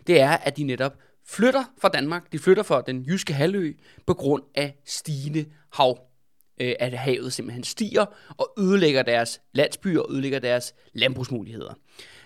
det 0.07 0.21
er, 0.21 0.29
at 0.29 0.57
de 0.57 0.63
netop 0.63 0.97
flytter 1.27 1.63
fra 1.81 1.89
Danmark, 1.89 2.31
de 2.31 2.39
flytter 2.39 2.63
fra 2.63 2.81
den 2.81 3.03
jyske 3.03 3.33
halvø, 3.33 3.73
på 4.07 4.13
grund 4.13 4.43
af 4.55 4.75
stigende 4.85 5.45
hav. 5.73 5.99
Øh, 6.61 6.75
at 6.79 6.93
havet 6.93 7.33
simpelthen 7.33 7.63
stiger 7.63 8.05
og 8.37 8.53
ødelægger 8.59 9.03
deres 9.03 9.41
landsbyer 9.53 9.99
og 9.99 10.11
ødelægger 10.11 10.39
deres 10.39 10.73
landbrugsmuligheder. 10.93 11.73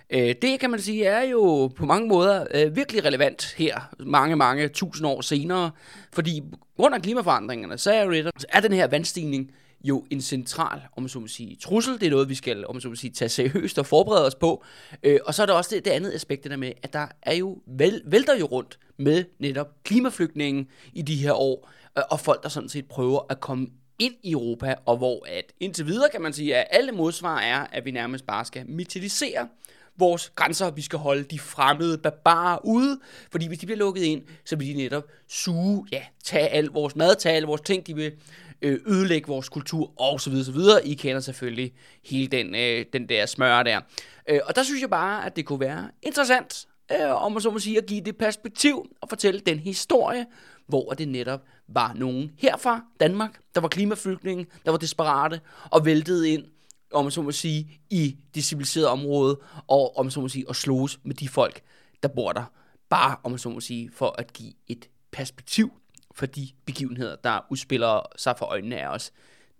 Øh, 0.10 0.36
det 0.42 0.60
kan 0.60 0.70
man 0.70 0.80
sige 0.80 1.06
er 1.06 1.24
jo 1.24 1.68
på 1.68 1.86
mange 1.86 2.08
måder 2.08 2.48
øh, 2.54 2.76
virkelig 2.76 3.06
relevant 3.06 3.54
her, 3.58 3.96
mange, 4.00 4.36
mange 4.36 4.68
tusind 4.68 5.08
år 5.08 5.22
senere, 5.22 5.72
fordi 6.14 6.44
grund 6.78 7.02
klimaforandringerne, 7.02 7.78
så 7.78 7.92
er, 7.92 8.04
jo 8.04 8.12
det, 8.12 8.46
er 8.50 8.60
den 8.60 8.74
her 8.74 8.88
vandstigning 8.88 9.52
jo 9.84 10.06
en 10.10 10.22
central, 10.22 10.82
om 10.98 11.04
man 11.04 11.10
så 11.10 11.20
må 11.20 11.28
sige, 11.28 11.58
trussel. 11.62 11.94
Det 11.94 12.04
er 12.04 12.10
noget, 12.10 12.30
vi 12.30 12.36
skal, 12.36 12.68
om 12.68 12.76
man 12.76 12.82
så 12.82 12.90
må 12.90 12.96
sige, 12.96 13.12
tage 13.12 13.30
seriøst 13.30 13.80
og 13.80 13.86
forberede 13.86 14.26
os 14.26 14.36
på. 14.36 14.64
Øh, 15.04 15.20
og 15.26 15.34
så 15.34 15.42
er 15.42 15.46
der 15.46 15.54
også 15.54 15.76
det, 15.76 15.86
det 15.86 15.92
andet 15.92 16.12
aspekt, 16.12 16.44
det 16.44 16.52
der 16.52 16.58
med, 16.58 16.72
at 16.84 16.94
der 16.94 17.08
er 17.22 17.36
jo, 17.36 17.58
vel, 17.68 18.02
vælter 18.06 18.38
jo 18.38 18.46
rundt 18.46 18.80
med 18.98 19.24
netop 19.40 19.68
klimaflygtningen 19.84 20.68
i 20.94 21.02
de 21.02 21.16
her 21.16 21.34
år, 21.34 21.70
øh, 21.98 22.04
og 22.12 22.20
folk, 22.20 22.44
der 22.44 22.50
sådan 22.50 22.70
set 22.70 22.86
prøver 22.86 23.20
at 23.30 23.40
komme 23.40 23.68
ind 24.00 24.14
i 24.24 24.32
Europa, 24.32 24.76
og 24.86 24.98
hvor 24.98 25.26
at 25.28 25.54
indtil 25.60 25.88
videre 25.88 26.10
kan 26.12 26.22
man 26.22 26.34
sige, 26.34 26.56
at 26.56 26.68
alle 26.72 26.92
modsvar 26.92 27.40
er, 27.40 27.66
at 27.72 27.86
vi 27.86 27.92
nærmest 27.92 28.26
bare 28.26 28.46
skal 28.46 28.70
militarisere 28.70 29.48
vores 29.98 30.32
grænser. 30.36 30.72
Vi 30.72 30.82
skal 30.82 31.00
holde 31.00 31.24
de 31.24 31.40
fremmede 31.40 31.98
barbarer 31.98 32.66
ude, 32.66 33.00
fordi 33.32 33.48
hvis 33.48 33.60
de 33.60 33.66
bliver 33.66 33.80
lukket 33.80 34.04
ind, 34.04 34.22
så 34.46 34.56
vil 34.56 34.68
de 34.68 34.74
netop 34.74 35.04
suge, 35.28 35.88
ja, 35.92 36.02
tage 36.24 36.48
al 36.48 36.66
vores 36.66 36.96
mad, 36.96 37.16
tage 37.16 37.36
alle 37.36 37.48
vores 37.48 37.62
ting, 37.62 37.88
de 37.88 37.96
vil 37.96 38.12
øh, 38.62 38.80
ødelægge 38.88 39.28
vores 39.28 39.50
kultur, 39.50 40.02
og 40.02 40.22
så 40.22 40.30
videre, 40.30 40.46
så 40.46 40.52
videre. 40.52 40.88
I 40.88 40.94
kender 40.94 41.20
selvfølgelig 41.20 41.74
hele 42.04 42.28
den, 42.28 42.56
øh, 42.56 42.86
den 42.94 43.10
der 43.10 43.26
smør 43.26 43.64
der. 43.64 43.82
Øh, 44.30 44.40
og 44.46 44.56
der 44.56 44.64
synes 44.64 44.82
jeg 44.82 44.90
bare, 44.90 45.26
at 45.26 45.36
det 45.36 45.46
kunne 45.46 45.60
være 45.60 45.90
interessant, 46.02 46.68
øh, 46.92 47.24
om 47.24 47.32
man 47.32 47.42
så 47.42 47.50
må 47.50 47.60
sige, 47.60 47.78
at 47.78 47.86
give 47.86 48.02
det 48.02 48.18
perspektiv 48.18 48.86
og 49.02 49.10
fortælle 49.10 49.40
den 49.40 49.60
historie, 49.60 50.26
hvor 50.68 50.92
det 50.92 51.08
netop 51.08 51.42
var 51.68 51.94
nogen 51.94 52.32
herfra 52.38 52.82
Danmark, 53.00 53.40
der 53.56 53.62
var 53.62 53.68
klimaflygtninge, 53.68 54.46
der 54.66 54.72
var 54.72 54.78
desperate 54.78 55.42
og 55.72 55.86
væltede 55.86 56.30
ind 56.30 56.44
om 56.96 57.06
man 57.06 57.12
så 57.12 57.22
må 57.22 57.32
sige, 57.32 57.80
i 57.90 58.18
det 58.36 58.44
civiliserede 58.44 58.90
område, 58.90 59.40
og 59.68 59.98
om 59.98 60.06
man 60.06 60.12
så 60.12 60.22
må 60.22 60.28
sige, 60.28 60.46
at 60.50 60.56
slås 60.56 61.00
med 61.04 61.16
de 61.16 61.30
folk, 61.30 61.62
der 62.04 62.10
bor 62.10 62.32
der. 62.32 62.44
Bare, 62.90 63.16
om 63.24 63.32
man 63.32 63.40
så 63.40 63.50
må 63.50 63.60
sige, 63.60 63.92
for 63.94 64.16
at 64.18 64.34
give 64.34 64.54
et 64.68 64.90
perspektiv 65.12 65.72
for 66.16 66.26
de 66.26 66.48
begivenheder, 66.66 67.16
der 67.16 67.46
udspiller 67.50 68.02
sig 68.18 68.36
for 68.38 68.46
øjnene 68.46 68.82
af 68.82 68.88
os 68.88 69.12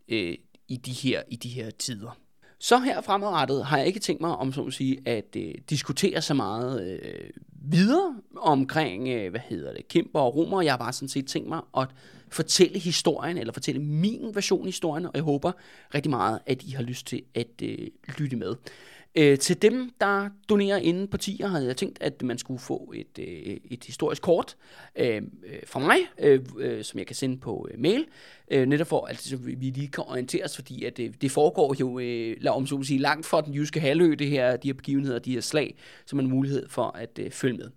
øh, 0.08 0.36
i, 0.68 0.78
de 0.78 0.92
her, 0.92 1.22
i 1.28 1.36
de 1.36 1.50
her 1.50 1.70
tider. 1.70 2.18
Så 2.60 2.80
her 2.80 3.02
fremadrettet 3.02 3.66
har 3.66 3.78
jeg 3.78 3.88
ikke 3.88 4.00
tænkt 4.00 4.22
mig 4.22 4.36
om 4.36 4.54
så 4.54 4.64
at 4.64 4.74
sige 4.74 5.00
at 5.06 5.36
øh, 5.38 5.54
diskutere 5.70 6.22
så 6.22 6.34
meget 6.34 7.00
øh, 7.02 7.30
videre 7.52 8.16
omkring 8.38 9.08
øh, 9.08 9.30
hvad 9.30 9.40
hedder 9.40 9.74
det, 9.74 9.88
kæmper 9.88 10.20
og 10.20 10.36
romer. 10.36 10.62
Jeg 10.62 10.72
har 10.72 10.78
bare 10.78 10.94
sådan 10.94 11.10
set 11.10 11.28
tænkt 11.28 11.50
mig 11.50 11.62
at 11.78 11.88
fortælle 12.30 12.80
historien, 12.80 13.38
eller 13.38 13.54
fortælle 13.54 13.82
min 13.82 14.32
version 14.34 14.62
af 14.62 14.68
historien, 14.68 15.06
og 15.06 15.12
jeg 15.16 15.24
håber 15.24 15.52
rigtig 15.96 16.10
meget, 16.10 16.40
at 16.46 16.64
I 16.64 16.72
har 16.72 16.84
lyst 16.84 17.08
til 17.08 17.22
at 17.36 17.48
øh, 17.64 17.88
lytte 18.18 18.36
med. 18.36 18.56
Øh, 19.18 19.40
til 19.40 19.62
dem, 19.62 19.92
der 20.02 20.30
donerer 20.50 20.78
inden 20.78 21.08
på 21.08 21.18
tier, 21.18 21.48
havde 21.48 21.66
jeg 21.66 21.78
tænkt, 21.78 21.98
at 22.02 22.22
man 22.22 22.38
skulle 22.38 22.60
få 22.60 22.94
et, 22.96 23.20
øh, 23.20 23.58
et 23.72 23.84
historisk 23.84 24.22
kort 24.22 24.56
øh, 24.96 25.16
øh 25.16 25.22
fra 25.66 25.80
mig, 25.80 25.98
øh, 26.20 26.40
øh, 26.60 26.84
som 26.84 26.98
jeg 26.98 27.08
kan 27.08 27.16
sende 27.16 27.38
på 27.38 27.68
øh, 27.72 27.80
mail, 27.80 28.06
øh, 28.52 28.66
netop 28.66 28.88
for, 28.88 29.06
at 29.06 29.18
så 29.18 29.38
vi 29.38 29.70
lige 29.70 29.88
kan 29.88 30.04
orienteres, 30.08 30.56
fordi 30.56 30.84
at 30.84 30.98
det, 30.98 31.22
det 31.22 31.32
foregår 31.32 31.76
jo, 31.80 32.00
øh, 32.00 32.38
lad 32.42 32.52
om 32.52 32.68
så 32.68 32.84
sige, 32.84 33.00
langt 33.00 33.26
fra 33.26 33.42
den 33.42 33.54
jyske 33.54 33.80
halvø, 33.80 34.16
det 34.20 34.28
her, 34.28 34.58
de 34.58 34.68
her 34.68 34.74
begivenheder, 34.74 35.20
de 35.20 35.34
her 35.34 35.42
slag, 35.42 35.76
så 36.06 36.16
man 36.16 36.26
har 36.26 36.36
mulighed 36.36 36.70
for 36.70 36.88
at 36.98 37.20
øh, 37.20 37.32
følge 37.32 37.58
med. 37.58 37.70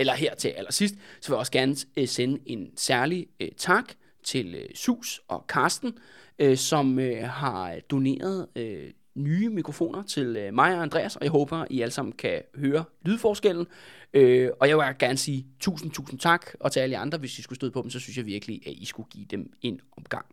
Eller 0.00 0.14
her 0.14 0.34
til 0.34 0.48
allersidst, 0.48 0.94
så 1.20 1.28
vil 1.28 1.34
jeg 1.34 1.38
også 1.38 1.52
gerne 1.52 1.76
øh, 1.96 2.08
sende 2.08 2.38
en 2.46 2.70
særlig 2.76 3.26
øh, 3.40 3.48
tak 3.56 3.84
til 4.24 4.54
øh, 4.54 4.68
Sus 4.74 5.20
og 5.28 5.46
Karsten, 5.46 5.98
øh, 6.38 6.56
som 6.56 6.98
øh, 6.98 7.22
har 7.22 7.76
doneret 7.90 8.46
øh, 8.56 8.90
nye 9.14 9.48
mikrofoner 9.48 10.02
til 10.02 10.36
øh, 10.36 10.54
mig 10.54 10.76
og 10.76 10.82
Andreas, 10.82 11.16
og 11.16 11.22
jeg 11.22 11.30
håber, 11.30 11.64
I 11.70 11.80
alle 11.80 11.92
sammen 11.92 12.12
kan 12.12 12.42
høre 12.54 12.84
lydforskellen. 13.04 13.66
Øh, 14.14 14.50
og 14.60 14.68
jeg 14.68 14.76
vil 14.76 14.84
gerne 14.98 15.18
sige 15.18 15.46
tusind, 15.60 15.90
tusind 15.90 16.18
tak, 16.18 16.46
og 16.60 16.72
til 16.72 16.80
alle 16.80 16.98
andre, 16.98 17.18
hvis 17.18 17.38
I 17.38 17.42
skulle 17.42 17.56
støde 17.56 17.70
på 17.70 17.82
dem, 17.82 17.90
så 17.90 18.00
synes 18.00 18.16
jeg 18.16 18.26
virkelig, 18.26 18.60
at 18.66 18.72
I 18.72 18.84
skulle 18.84 19.08
give 19.10 19.26
dem 19.30 19.52
en 19.62 19.80
omgang. 19.96 20.26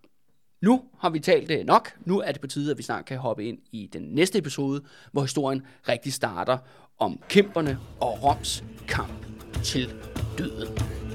Nu 0.62 0.84
har 1.00 1.10
vi 1.10 1.20
talt 1.20 1.52
øh, 1.52 1.66
nok. 1.66 1.90
Nu 2.06 2.20
er 2.20 2.32
det 2.32 2.42
på 2.42 2.48
tide, 2.48 2.72
at 2.72 2.78
vi 2.78 2.84
snart 2.84 3.06
kan 3.06 3.18
hoppe 3.18 3.46
ind 3.46 3.58
i 3.72 3.90
den 3.94 4.02
næste 4.02 4.40
episode, 4.40 4.84
hvor 5.12 5.22
historien 5.22 5.62
rigtig 5.88 6.14
starter 6.14 6.58
om 7.00 7.20
kæmperne 7.30 7.80
og 8.00 8.24
Roms 8.24 8.64
kamp 8.88 9.26
til 9.64 9.94
døden. 10.38 11.07